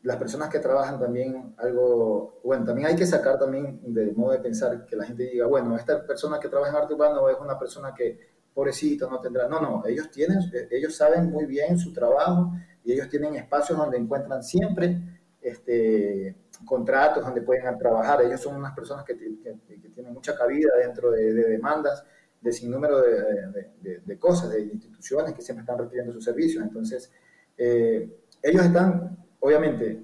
[0.03, 4.39] las personas que trabajan también algo, bueno, también hay que sacar también del modo de
[4.39, 7.57] pensar que la gente diga, bueno, esta persona que trabaja en arte urbano es una
[7.57, 8.19] persona que,
[8.53, 10.39] pobrecito, no tendrá, no, no, ellos tienen,
[10.71, 15.01] ellos saben muy bien su trabajo y ellos tienen espacios donde encuentran siempre
[15.41, 16.35] este,
[16.65, 18.21] contratos donde pueden trabajar.
[18.21, 22.03] Ellos son unas personas que, tienen mucha cabida dentro de, demandas,
[22.41, 26.63] de sin número de, cosas, de instituciones que siempre están requiriendo sus servicios.
[26.63, 27.11] Entonces,
[27.57, 28.09] eh,
[28.41, 30.03] ellos están, obviamente,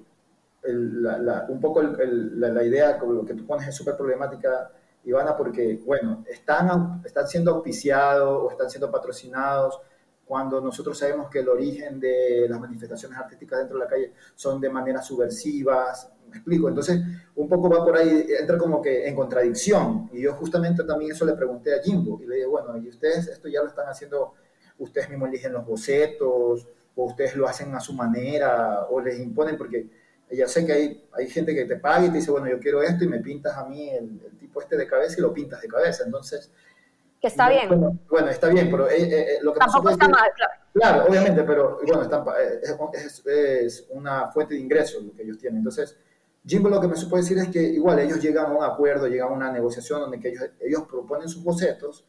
[0.66, 4.70] un poco la, idea, como lo que tú pones es súper problemática,
[5.04, 9.80] Ivana, porque, bueno, están, están siendo auspiciados o están siendo patrocinados
[10.24, 14.60] cuando nosotros sabemos que el origen de las manifestaciones artísticas dentro de la calle son
[14.60, 17.00] de manera subversivas, me explico, entonces
[17.36, 21.24] un poco va por ahí, entra como que en contradicción, y yo justamente también eso
[21.24, 24.34] le pregunté a Jimbo, y le dije, bueno, y ustedes esto ya lo están haciendo,
[24.78, 29.56] ustedes mismos eligen los bocetos, o ustedes lo hacen a su manera, o les imponen,
[29.56, 29.88] porque
[30.30, 32.82] ya sé que hay, hay gente que te paga y te dice, bueno, yo quiero
[32.82, 35.60] esto, y me pintas a mí el, el tipo este de cabeza y lo pintas
[35.60, 36.50] de cabeza, entonces
[37.24, 37.98] que está bien.
[38.10, 40.52] Bueno, está bien, pero eh, eh, eh, lo que Tampoco está mal, claro.
[40.74, 42.02] Claro, obviamente, pero bueno,
[42.92, 45.58] es, es, una fuente de ingresos lo que ellos tienen.
[45.58, 45.96] Entonces,
[46.44, 49.28] Jimbo lo que me supo decir es que igual ellos llegan a un acuerdo, llegan
[49.28, 52.04] a una negociación donde que ellos, ellos proponen sus bocetos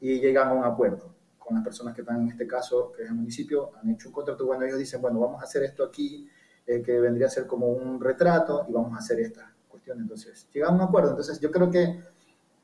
[0.00, 3.08] y llegan a un acuerdo con las personas que están en este caso, que es
[3.08, 6.28] el municipio, han hecho un contrato, bueno, ellos dicen, bueno, vamos a hacer esto aquí,
[6.64, 9.98] que vendría a ser como un retrato y vamos a hacer esta cuestión.
[9.98, 11.10] Entonces, llegan a un acuerdo.
[11.10, 11.98] Entonces, yo creo que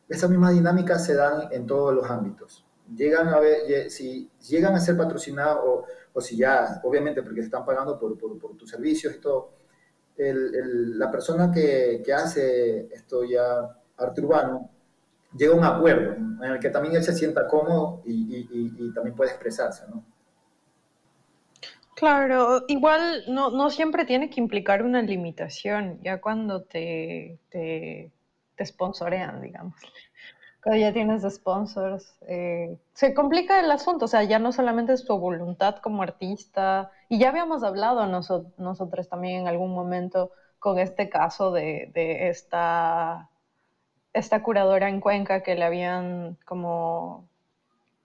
[0.08, 2.64] esa misma dinámica se dan en todos los ámbitos.
[2.94, 7.98] Llegan a ver, si llegan a ser patrocinados o, si ya, obviamente porque están pagando
[7.98, 9.18] por, por, por tus servicios
[10.18, 14.70] la persona que, hace esto ya, arte urbano,
[15.36, 19.30] llega a un acuerdo en el que también él se sienta cómodo y, también puede
[19.30, 20.04] expresarse, ¿no?
[21.94, 27.40] Claro, igual no, siempre tiene que implicar una limitación, ya cuando te
[28.58, 29.76] te sponsorean, digamos.
[30.62, 35.04] Cuando ya tienes sponsors, eh, se complica el asunto, o sea, ya no solamente es
[35.04, 41.08] tu voluntad como artista, y ya habíamos hablado nosotros también en algún momento con este
[41.08, 41.92] caso de,
[42.28, 43.30] esta,
[44.12, 47.28] esta curadora en Cuenca que le habían como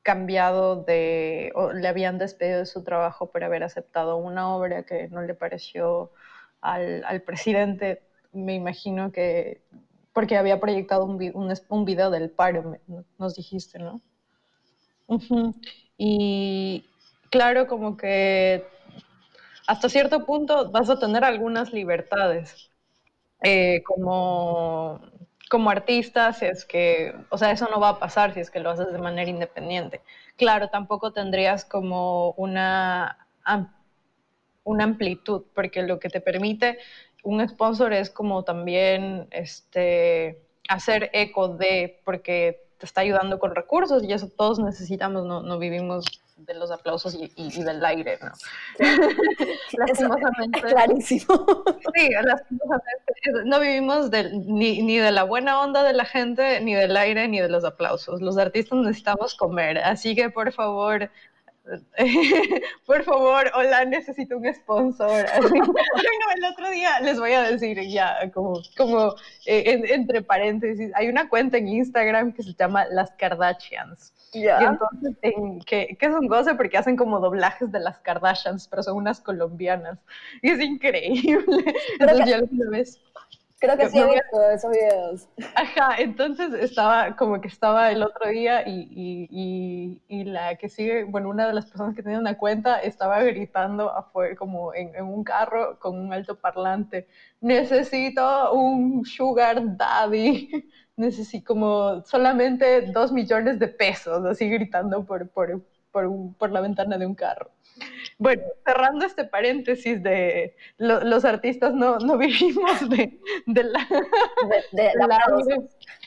[0.03, 5.07] cambiado de, o le habían despedido de su trabajo por haber aceptado una obra que
[5.07, 6.11] no le pareció
[6.61, 8.03] al, al presidente.
[8.31, 9.61] Me imagino que
[10.13, 11.33] porque había proyectado un,
[11.69, 12.77] un, video del paro,
[13.17, 14.01] nos dijiste, ¿no?
[15.97, 16.85] Y
[17.29, 18.65] claro, como que
[19.67, 22.69] hasta cierto punto vas a tener algunas libertades
[23.41, 25.01] eh, como,
[25.49, 28.59] como artista, si es que, o sea, eso no va a pasar si es que
[28.59, 30.01] lo haces de manera independiente.
[30.37, 33.27] Claro, tampoco tendrías como una,
[34.63, 36.79] una amplitud, porque lo que te permite
[37.23, 44.03] un sponsor es como también este, hacer eco de, porque te está ayudando con recursos
[44.03, 46.05] y eso todos necesitamos, no, no vivimos
[46.37, 48.31] de los aplausos y, y, del aire, ¿no?
[49.77, 50.61] lastimosamente.
[50.61, 51.45] clarísimo.
[51.95, 53.13] Sí, lastimosamente.
[53.45, 54.09] No vivimos
[54.45, 57.63] ni, ni, de la buena onda de la gente, ni del aire, ni de los
[57.63, 58.21] aplausos.
[58.21, 61.09] Los artistas necesitamos comer, así que por favor,
[62.85, 65.25] por favor, hola, necesito un sponsor.
[66.35, 71.29] el otro día les voy a decir ya, como, como eh, entre paréntesis, hay una
[71.29, 74.13] cuenta en Instagram que se llama Las Kardashians.
[74.33, 75.15] Y entonces,
[75.65, 79.21] que, que, es un goce porque hacen como doblajes de las Kardashians, pero son unas
[79.21, 79.99] colombianas.
[80.41, 81.75] Y es increíble.
[81.99, 82.99] Entonces, ya lo ves
[83.63, 85.29] Creo que sí he visto esos videos.
[85.55, 90.67] Ajá, entonces estaba como que estaba el otro día y, y- y- y la que
[90.69, 94.95] sigue, bueno, una de las personas que tenía una cuenta estaba gritando afuera, como en,
[94.95, 97.07] en un carro con un altoparlante,
[97.39, 100.49] necesito un sugar daddy,
[100.97, 106.61] necesito como solamente dos millones de pesos, así gritando por, por, por, un- por la
[106.61, 107.51] ventana de un carro.
[108.19, 113.87] Bueno, cerrando este paréntesis de lo- los artistas no, no vivimos de, de la,
[114.71, 115.19] De, de la la-.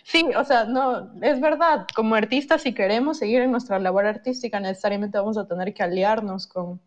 [0.05, 4.61] Sí, o sea, no, es verdad, como artistas, si queremos seguir en nuestra labor artística,
[4.61, 6.81] necesariamente vamos a tener que aliarnos con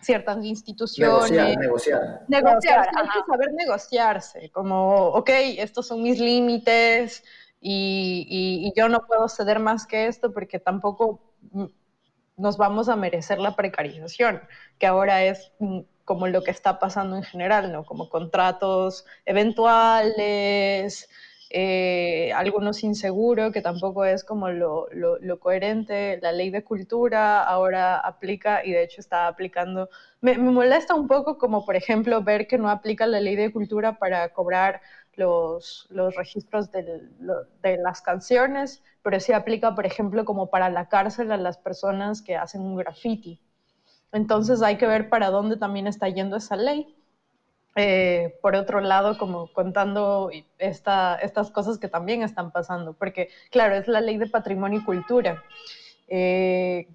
[0.00, 1.30] ciertas instituciones.
[1.30, 2.20] Negociar, negociar.
[2.28, 7.24] Negociar, hay que saber negociarse, como, ok, estos son mis límites
[7.60, 11.32] y, y- y yo no puedo ceder más que esto porque tampoco
[12.38, 14.40] nos vamos a merecer la precarización,
[14.78, 17.84] que ahora es mm, como lo que está pasando en general, ¿no?
[17.84, 21.08] Como contratos eventuales,
[21.50, 26.18] eh, algunos inseguros, que tampoco es como lo, lo- coherente.
[26.22, 29.88] La ley de cultura ahora aplica y de hecho está aplicando.
[30.20, 33.98] Me molesta un poco como, por ejemplo, ver que no aplica la ley de cultura
[33.98, 34.80] para cobrar
[35.18, 40.70] los, los registros del- lo- de las canciones, pero sí aplica, por ejemplo, como para
[40.70, 43.40] la cárcel a las personas que hacen un graffiti.
[44.12, 46.96] Entonces hay que ver para dónde también está yendo esa ley.
[47.76, 53.76] Eh, por otro lado, como contando esta, estas cosas que también están pasando, porque claro,
[53.76, 55.42] es la ley de patrimonio y cultura.
[56.08, 56.88] Eh,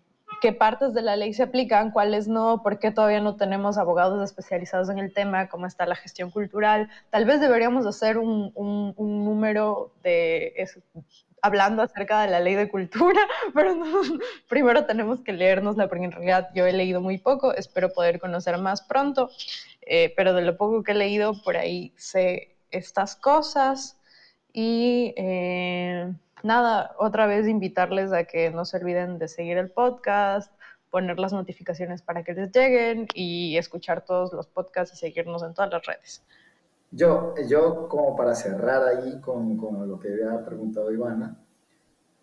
[0.44, 1.90] ¿Qué partes de la ley se aplican?
[1.90, 2.62] ¿Cuáles no?
[2.64, 5.48] ¿Por qué todavía no tenemos abogados especializados en el tema?
[5.48, 6.90] ¿Cómo está la gestión cultural?
[7.10, 10.54] Tal vez deberíamos hacer un, un- número de
[11.42, 13.22] hablando acerca de la ley de cultura,
[13.54, 13.74] pero
[14.50, 18.58] primero tenemos que leérnosla porque en realidad yo he leído muy poco, espero poder conocer
[18.58, 19.30] más pronto,
[19.82, 23.98] eh, pero de lo poco que he leído por ahí sé estas cosas
[24.52, 26.12] y eh,
[26.44, 30.54] nada, otra vez invitarles a que no se olviden de seguir el podcast,
[30.92, 35.54] poner las notificaciones para que les lleguen y escuchar todos los podcasts y seguirnos en
[35.54, 36.24] todas las redes.
[36.92, 41.36] Yo, yo como para cerrar ahí con, con lo que había preguntado Ivana,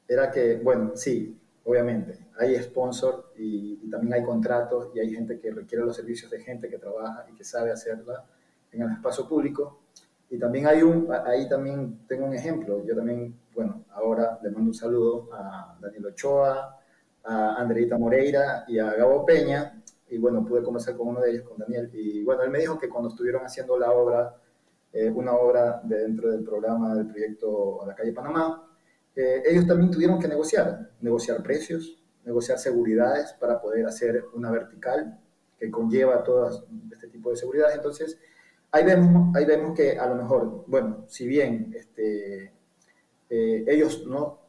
[0.07, 5.41] era que, bueno, sí, obviamente, hay sponsor y, y también hay contratos y hay gente
[5.41, 8.25] que requiere los servicios de gente que trabaja y que sabe hacerla
[8.73, 9.81] en el espacio público.
[10.31, 12.85] Y también hay un, ahí también tengo un ejemplo.
[12.87, 16.77] Yo también, bueno, ahora le mando un saludo a Daniel Ochoa,
[17.25, 19.83] a Andreita Moreira y a Gabo Peña.
[20.09, 21.91] Y bueno, pude conversar con uno de ellos, con Daniel.
[21.93, 24.37] Y bueno, él me dijo que cuando estuvieron haciendo la obra,
[24.93, 28.67] eh, una obra de dentro del programa del proyecto la calle Panamá,
[29.15, 35.19] eh, ellos también tuvieron que negociar, negociar precios, negociar seguridades para poder hacer una vertical
[35.59, 36.49] que conlleva todo
[36.91, 37.77] este tipo de seguridades.
[37.77, 38.19] Entonces,
[38.71, 42.53] ahí vemos, ahí vemos que a lo mejor, bueno, si bien este,
[43.31, 44.41] eh, ellos no,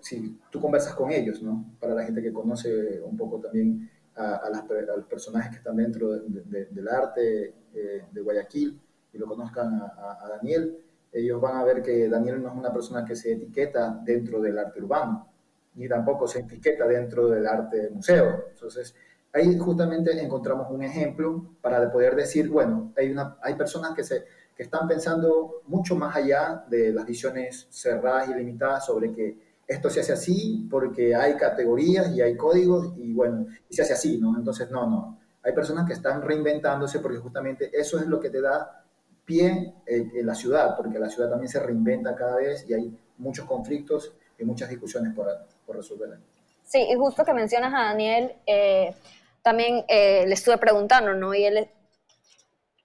[0.00, 1.76] si tú conversas con ellos, ¿no?
[1.78, 5.56] Para la gente que conoce un poco también a, a, las, a los personajes que
[5.58, 8.80] están dentro de, de, del arte eh, de Guayaquil
[9.12, 10.78] y lo conozcan a, a, Daniel,
[11.12, 14.58] ellos van a ver que Daniel no es una persona que se etiqueta dentro del
[14.58, 15.28] arte urbano,
[15.74, 18.46] ni tampoco se etiqueta dentro del arte museo.
[18.50, 18.94] Entonces,
[19.32, 24.24] ahí justamente encontramos un ejemplo para poder decir, bueno, hay, una, hay personas que, se,
[24.60, 29.88] que están pensando mucho más allá de las visiones cerradas y limitadas sobre que esto
[29.88, 34.18] se hace así porque hay categorías y hay códigos y bueno, y se hace así,
[34.18, 34.36] ¿no?
[34.36, 35.18] Entonces, no, no.
[35.42, 38.84] Hay personas que están reinventándose porque justamente eso es lo que te da
[39.24, 43.46] pie en, la ciudad, porque la ciudad también se reinventa cada vez y hay muchos
[43.46, 45.26] conflictos y muchas discusiones por,
[45.64, 46.18] por resolver.
[46.64, 48.94] Sí, y justo que mencionas a Daniel, eh,
[49.40, 51.32] también eh, le estuve preguntando, ¿no?
[51.32, 51.66] Y él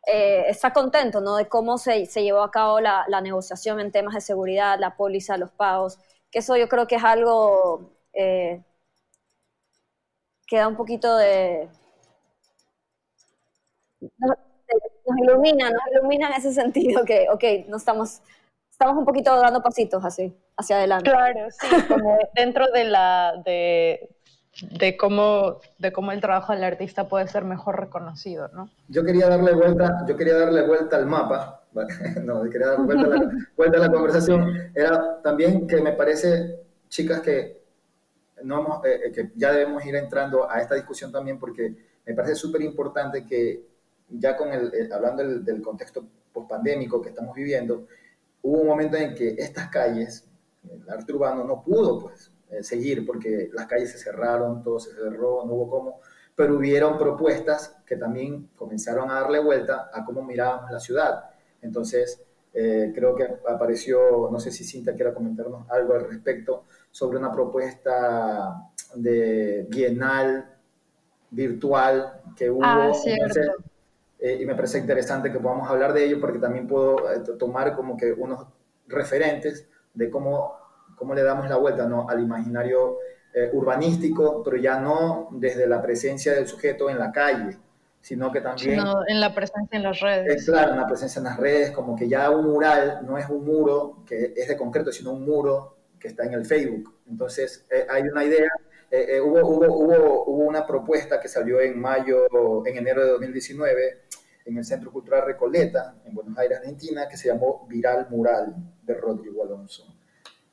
[0.06, 1.36] eh, está contento, ¿no?
[1.38, 4.96] De cómo se, se llevó a cabo la, la, negociación en temas de seguridad, la
[4.96, 5.98] póliza, los pagos,
[6.32, 8.64] que eso yo creo que es algo eh,
[10.48, 11.70] que da un poquito de...
[14.00, 14.38] Nos,
[15.22, 18.22] ilumina, nos ilumina en ese sentido, que, ok, no estamos,
[18.70, 21.10] estamos un poquito dando pasitos así, hacia adelante.
[21.10, 23.42] Claro, sí, como dentro de la...
[23.44, 24.15] De,
[24.62, 28.70] de cómo, de cómo el trabajo del artista puede ser mejor reconocido, ¿no?
[28.88, 31.64] Yo quería darle vuelta, yo quería darle vuelta al mapa,
[32.24, 36.62] no, quería darle vuelta a, la, vuelta a la conversación, era también que me parece,
[36.88, 37.64] chicas, que,
[38.44, 41.76] no hemos, eh, que ya debemos ir entrando a esta discusión también porque
[42.06, 43.66] me parece súper importante que
[44.10, 47.88] ya con el, eh, hablando del, del contexto pospandémico que estamos viviendo,
[48.42, 50.26] hubo un momento en que estas calles,
[50.70, 54.92] el arte urbano no pudo, pues, eh, seguir porque las calles se cerraron, todo se
[54.94, 56.00] cerró, no hubo cómo,
[56.36, 61.30] pero hubieron propuestas que también comenzaron a darle vuelta a cómo mirábamos la ciudad.
[61.62, 62.22] Entonces,
[62.58, 67.30] Eh, creo que apareció, no sé si Cinta quiera comentarnos algo al respecto, sobre una
[67.30, 70.56] propuesta de bienal
[71.32, 72.64] virtual que hubo.
[72.64, 73.42] Ah, cierto.
[74.20, 77.76] Eh, y me parece interesante que podamos hablar de ello porque también puedo eh, tomar
[77.76, 78.48] como que unos
[78.88, 80.54] referentes de cómo,
[80.96, 82.10] cómo le damos la vuelta ¿no?
[82.10, 82.98] al imaginario
[83.34, 87.58] eh, urbanístico, pero ya no desde la presencia del sujeto en la calle,
[88.02, 88.80] sino que también...
[88.80, 90.36] Sino en la presencia en las redes.
[90.36, 93.28] Es claro, en la presencia en las redes, como que ya un mural no es
[93.30, 96.94] un muro que es de concreto, sino un muro que está en el Facebook.
[97.10, 98.50] Entonces, hay una idea
[98.92, 102.28] eh, hubo, hubo, hubo, hubo, una propuesta que salió en mayo,
[102.66, 104.04] en enero de 2019,
[104.46, 108.94] en el Centro Cultural Recoleta, en Buenos Aires, Argentina, que se llamó Viral Mural de
[108.94, 109.86] Rodrigo Alonso,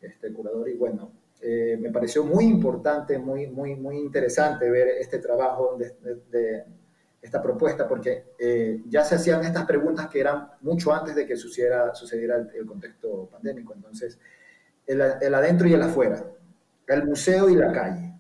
[0.03, 0.68] este curador.
[0.68, 6.64] Y bueno, eh, me pareció muy importante, muy, muy, muy interesante ver este trabajo de,
[7.20, 11.36] esta propuesta, porque eh, ya se hacían estas preguntas que eran mucho antes de que
[11.36, 13.72] sucediera, sucediera el, el contexto pandémico.
[13.74, 14.18] Entonces,
[14.86, 16.24] el, adentro y el afuera,
[16.88, 18.12] el museo y la calle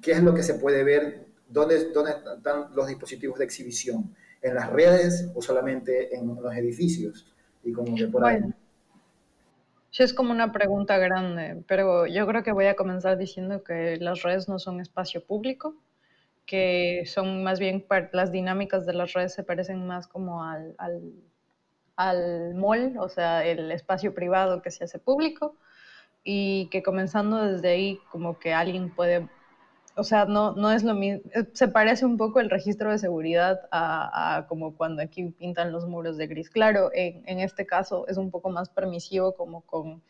[0.00, 1.26] ¿Qué es lo que se puede ver?
[1.48, 4.14] ¿Dónde, dónde están los dispositivos de exhibición?
[4.42, 7.32] ¿En las redes o solamente en los edificios?
[7.62, 8.40] Y como que por ahí.
[9.94, 13.96] Sí, es como una pregunta grande, pero yo creo que voy a comenzar diciendo que
[14.00, 15.76] las redes no son espacio público,
[16.46, 21.12] que son más bien las dinámicas de las redes se parecen más como al, al,
[21.94, 25.56] al mall, o sea, el espacio privado que se hace público,
[26.24, 29.28] y que comenzando desde ahí como que alguien puede
[29.96, 32.98] o sea, no, no es lo mismo, eh, se parece un poco el registro de
[32.98, 36.50] seguridad a, como cuando aquí pintan los muros de gris.
[36.50, 40.02] Claro, en, este caso es un poco más permisivo como con,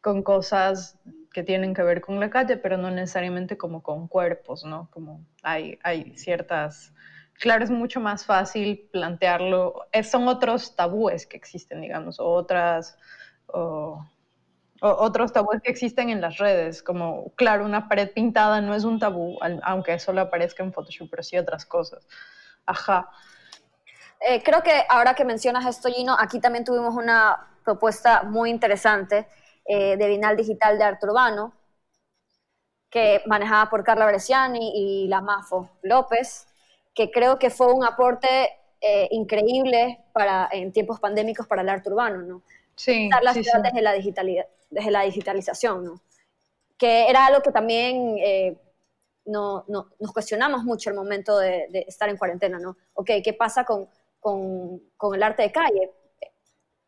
[0.00, 0.98] con, cosas
[1.32, 4.88] que tienen que ver con la calle, pero no necesariamente como con cuerpos, ¿no?
[4.90, 6.92] Como hay, hay ciertas...
[7.38, 12.96] Claro, es mucho más fácil plantearlo, son otros tabúes que existen, digamos, otras...
[13.48, 14.04] O,
[14.80, 18.98] otros tabúes que existen en las redes, como, claro, una pared pintada no es un
[18.98, 22.06] tabú, aunque solo aparezca en Photoshop, pero sí otras cosas.
[22.66, 23.10] Ajá.
[24.20, 29.26] Eh, creo que ahora que mencionas esto, Gino, aquí también tuvimos una propuesta muy interesante
[29.64, 31.52] eh, de Vinal Digital de Arte Urbano,
[32.90, 36.46] que manejada por Carla Bresciani y la Mafo López,
[36.94, 38.28] que creo que fue un aporte
[38.80, 42.42] eh, increíble para, en tiempos pandémicos para el arte urbano, ¿no?
[42.74, 46.02] Sí, las sí, ciudades de la digitalidad, desde la digitalización, ¿no?
[46.78, 48.56] que era algo que también eh,
[49.24, 52.76] no, no, nos cuestionamos mucho al momento de, de, estar en cuarentena, ¿no?
[52.94, 53.88] Ok, ¿qué pasa con,
[54.20, 55.92] con, con, el arte de calle?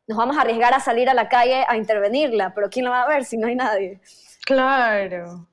[0.07, 3.03] Nos vamos a arriesgar a salir a la calle a intervenirla, pero ¿quién lo va
[3.03, 4.01] a ver si no hay nadie?
[4.45, 5.47] Claro,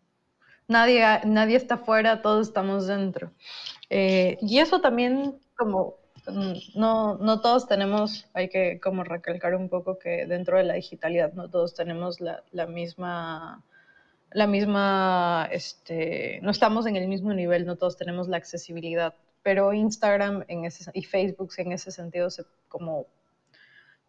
[0.67, 3.31] nadie, nadie está afuera, todos estamos dentro.
[3.89, 5.95] Eh, y eso también como
[6.27, 11.33] no, no todos tenemos, hay que como recalcar un poco que dentro de la digitalidad
[11.33, 13.63] no todos tenemos la, la misma,
[14.31, 19.13] la misma, este, no estamos en el mismo nivel, no todos tenemos la accesibilidad,
[19.43, 23.07] pero Instagram en ese, y Facebook en ese sentido se, como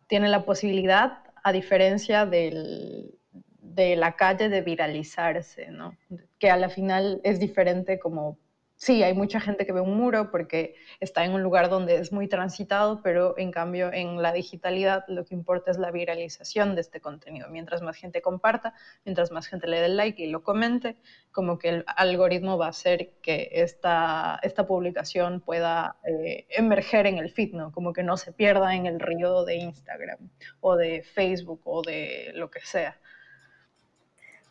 [0.07, 3.15] tiene la posibilidad, a diferencia del,
[3.61, 5.97] de la calle, de viralizarse, ¿no?
[6.39, 8.39] Que a la final es diferente como
[8.77, 12.13] sí, hay mucha gente que ve un muro porque está en un lugar donde es
[12.13, 16.83] muy transitado, pero en cambio en la digitalidad lo que importa es la viralización de
[16.83, 17.49] este contenido.
[17.49, 18.75] Mientras más gente comparta,
[19.05, 20.97] mientras más gente le dé like y lo comente,
[21.33, 27.19] como que el algoritmo va a hacer que esta, esta publicación pueda eh, emerger en
[27.19, 27.73] el feed, ¿no?
[27.73, 32.33] Como que no se pierda en el río de Instagram o de Facebook o de
[32.35, 32.99] lo que sea.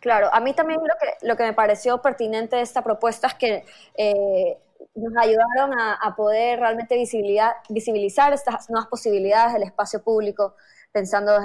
[0.05, 3.33] Claro, a mí también lo que, lo que me pareció pertinente de esta propuesta es
[3.33, 4.55] que eh,
[4.93, 10.57] nos ayudaron a, poder realmente visibilizar estas nuevas posibilidades del espacio público,
[10.91, 11.39] pensando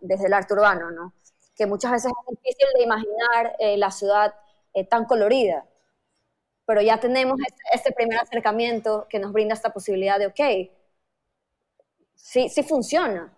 [0.00, 1.12] desde el arte urbano, ¿no?
[1.54, 4.34] que muchas veces es difícil de imaginar eh, la ciudad
[4.72, 5.66] eh, tan colorida,
[6.64, 10.40] pero ya tenemos este, este, primer acercamiento que nos brinda esta posibilidad de, ok,
[12.14, 13.36] sí, sí funciona,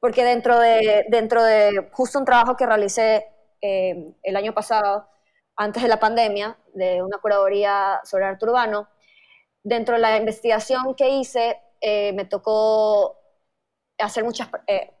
[0.00, 3.33] porque dentro de, dentro de justo un trabajo que realicé
[3.66, 5.08] eh, el año pasado,
[5.56, 8.88] antes de la pandemia, de una curaduría sobre arte urbano.
[9.62, 13.16] Dentro de la investigación que hice, eh, me tocó
[13.98, 14.92] hacer muchas, eh,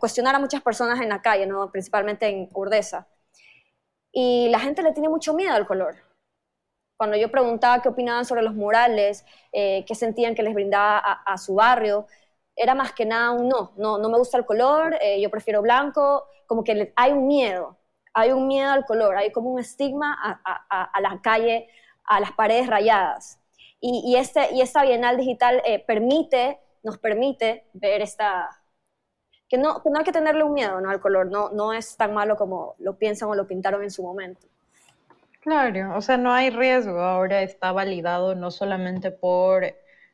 [0.00, 1.70] cuestionar a muchas personas en la calle, ¿no?
[1.70, 3.06] principalmente en Urdesa.
[4.12, 5.94] Y la gente le tiene mucho miedo al color.
[6.96, 11.38] Cuando yo preguntaba qué opinaban sobre los murales, qué sentían que les brindaba a, a,
[11.38, 12.06] su barrio,
[12.56, 16.26] era más que nada un no, no, no me gusta el color, yo prefiero blanco,
[16.46, 17.77] como que hay un miedo
[18.14, 21.68] hay un miedo al color, hay como un estigma a, a, a la calle,
[22.04, 23.40] a las paredes rayadas.
[23.80, 28.48] Y, y, este, y esta Bienal Digital eh, permite, nos permite ver esta,
[29.48, 30.90] que no, que no hay que tenerle un miedo ¿no?
[30.90, 34.02] al color, no, no es tan malo como lo piensan o lo pintaron en su
[34.02, 34.46] momento.
[35.40, 39.64] Claro, o sea, no hay riesgo, ahora está validado no solamente por,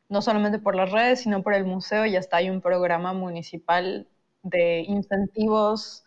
[0.09, 4.07] no solamente por las redes, sino por el museo, y hasta hay un programa municipal
[4.43, 6.04] de incentivos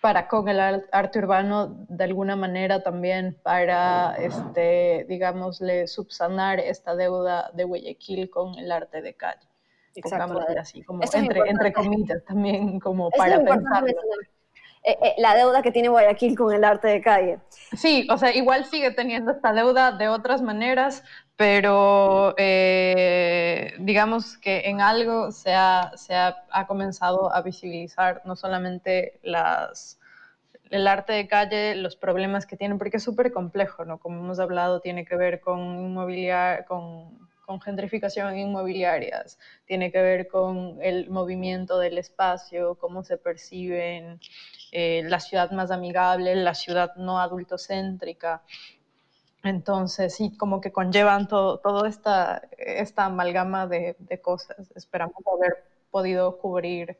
[0.00, 0.60] para con el
[0.92, 8.56] arte urbano, de alguna manera también para, este, digámosle, subsanar esta deuda de Guayaquil con
[8.58, 9.48] el arte de calle.
[9.94, 10.40] Exacto.
[10.60, 13.88] así, como entre, entre, comillas, también como para pensarlo.
[14.84, 17.40] Eh, eh, la deuda que tiene Guayaquil con el arte de calle.
[17.76, 21.02] Sí, o sea, igual sigue teniendo esta deuda de otras maneras,
[21.38, 28.34] pero eh, digamos que en algo se, ha, se ha, ha, comenzado a visibilizar no
[28.34, 30.00] solamente las,
[30.70, 33.98] el arte de calle, los problemas que tienen, porque es súper complejo, ¿no?
[34.00, 40.28] Como hemos hablado, tiene que ver con inmobiliar, con con gentrificación inmobiliarias, tiene que ver
[40.28, 44.20] con el movimiento del espacio, cómo se perciben
[44.70, 48.42] eh, la ciudad más amigable, la ciudad no adultocéntrica.
[49.48, 54.70] Entonces, sí, como que conllevan todo, toda esta, esta amalgama de, cosas.
[54.74, 56.98] Esperamos haber podido cubrir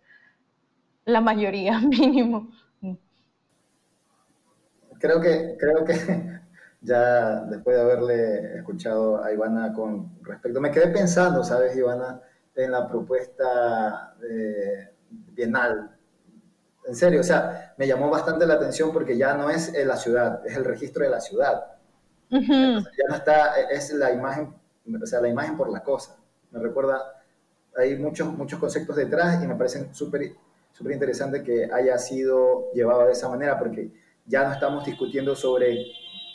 [1.04, 2.50] la mayoría mínimo.
[4.98, 5.94] Creo que, creo que
[6.80, 12.20] ya después de haberle escuchado a Ivana con respecto, me quedé pensando, ¿sabes, Ivana,
[12.54, 15.94] en la propuesta de Bienal?
[16.86, 20.44] En serio, o sea, me llamó bastante la atención porque ya no es la ciudad,
[20.46, 21.77] es el registro de la ciudad.
[22.30, 24.54] Ya no está, es la imagen,
[25.02, 26.16] o sea, la imagen por la cosa.
[26.50, 27.22] Me recuerda,
[27.76, 30.32] hay muchos, muchos conceptos detrás y me parecen súper
[30.78, 33.90] súper interesante que haya sido llevado de esa manera porque
[34.26, 35.86] ya no estamos discutiendo sobre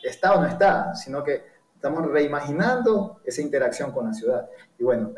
[0.04, 1.44] está o no está, sino que
[1.76, 4.50] estamos reimaginando esa interacción con la ciudad.
[4.78, 5.14] Y bueno,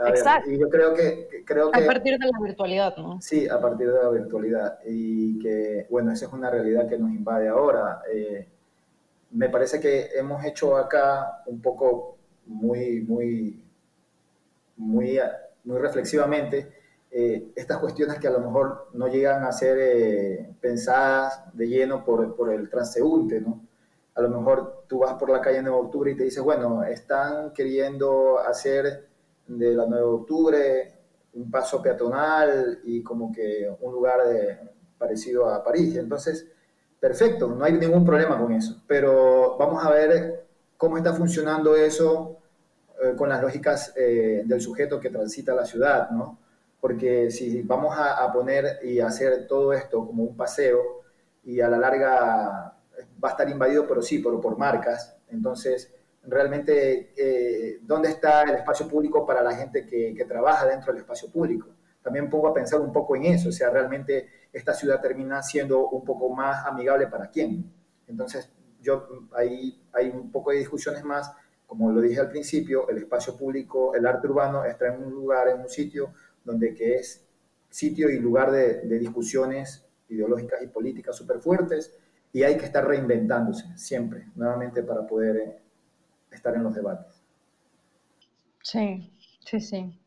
[0.47, 1.83] y yo creo que, creo que...
[1.83, 3.19] A partir de la virtualidad, ¿no?
[3.21, 4.79] Sí, a partir de la virtualidad.
[4.85, 8.01] Y que, bueno, esa es una realidad que nos invade ahora.
[8.11, 8.47] Eh,
[9.35, 13.61] me parece que hemos hecho acá un poco muy, muy,
[14.77, 15.19] muy,
[15.65, 16.71] muy reflexivamente
[17.11, 22.03] eh, estas cuestiones que a lo mejor no llegan a ser eh, pensadas de lleno
[22.05, 23.61] por, por el transeúnte, ¿no?
[24.15, 26.83] a lo mejor tú vas por la calle 9 de octubre y te dices, bueno,
[26.83, 29.09] están queriendo hacer
[29.47, 30.93] de la 9 de octubre
[31.33, 34.21] un paso peatonal y como que un lugar
[34.97, 35.97] parecido a París.
[35.97, 36.47] Entonces,
[37.05, 42.39] perfecto, no hay ningún problema con eso, pero vamos a ver cómo está funcionando eso
[42.99, 46.39] eh, con las lógicas eh, del sujeto que transita la ciudad, ¿no?
[46.81, 50.81] Porque si vamos a, poner y hacer todo esto como un paseo
[51.43, 52.73] y a la larga
[53.23, 55.15] va a estar invadido, pero sí, pero por marcas.
[55.29, 55.93] Entonces,
[56.23, 61.29] realmente, eh, ¿dónde está el espacio público para la gente que, trabaja dentro del espacio
[61.29, 61.67] público?
[62.05, 65.89] También pongo a pensar un poco en eso, o sea, realmente esta ciudad termina siendo
[65.89, 67.73] un poco más amigable para quién.
[68.05, 71.31] Entonces, yo ahí hay un poco de discusiones más,
[71.65, 75.47] como lo dije al principio, el espacio público, el arte urbano está en un lugar,
[75.47, 77.25] en un sitio donde que es
[77.71, 81.97] sitio y lugar de, de discusiones ideológicas y políticas súper fuertes,
[82.31, 85.61] y hay que estar reinventándose siempre, nuevamente, para poder eh,
[86.29, 87.19] estar en los debates.
[88.61, 89.99] Sí, sí, sí.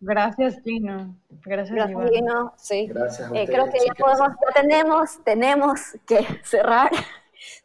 [0.00, 1.16] Gracias, Gino.
[1.44, 2.54] Gracias, Gracias Gino.
[2.56, 2.86] Sí.
[2.86, 6.90] Gracias eh, creo que ya, podemos, tenemos, tenemos que cerrar.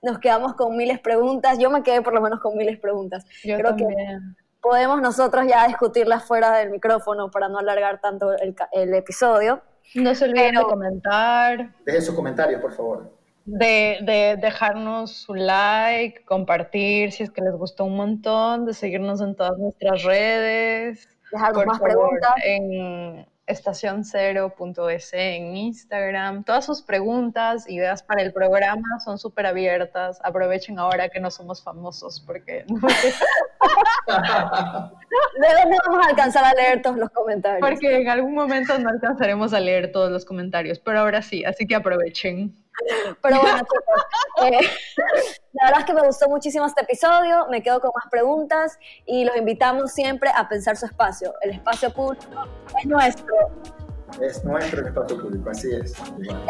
[0.01, 1.57] Nos quedamos con miles de preguntas.
[1.59, 3.25] Yo me quedé por lo menos con miles de preguntas.
[3.43, 3.89] Yo creo también.
[3.89, 4.19] que
[4.61, 9.61] podemos nosotros ya discutirlas fuera del micrófono para no alargar tanto el, el episodio.
[9.95, 11.75] No se olviden Pero, de comentar.
[11.85, 17.53] Dejen sus comentarios, por favor de, de, dejarnos su like, compartir si es que les
[17.53, 21.07] gustó un montón, de seguirnos en todas nuestras redes.
[21.31, 22.33] Dejarnos más preguntas.
[22.43, 26.43] En estacioncero.es en Instagram.
[26.43, 30.19] Todas sus preguntas, ideas para el programa son súper abiertas.
[30.23, 32.65] Aprovechen ahora que no somos famosos porque...
[34.07, 37.61] ¿De dónde vamos a alcanzar a leer todos los comentarios?
[37.61, 41.65] Porque en algún momento no alcanzaremos a leer todos los comentarios, pero ahora sí, así
[41.65, 42.53] que aprovechen.
[43.21, 44.59] Pero bueno, chicos, eh,
[45.53, 49.25] la verdad es que me gustó muchísimo este episodio, me quedo con más preguntas y
[49.25, 51.33] los invitamos siempre a pensar su espacio.
[51.41, 52.47] El espacio público
[52.79, 53.35] es nuestro.
[54.21, 55.93] Es nuestro el espacio público, así es.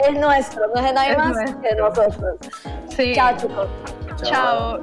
[0.07, 1.61] Es nuestro, no es de nadie Es más nuestro.
[1.61, 2.35] que nosotros.
[2.89, 3.13] Sí.
[3.15, 3.67] Chao, chicos.
[4.23, 4.79] Chao.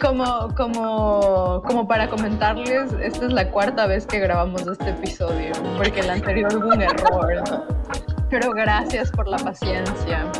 [0.00, 5.98] Como, como, como para comentarles, esta es la cuarta vez que grabamos este episodio, porque
[6.00, 7.64] el anterior hubo un error.
[8.30, 10.30] Pero gracias por la paciencia.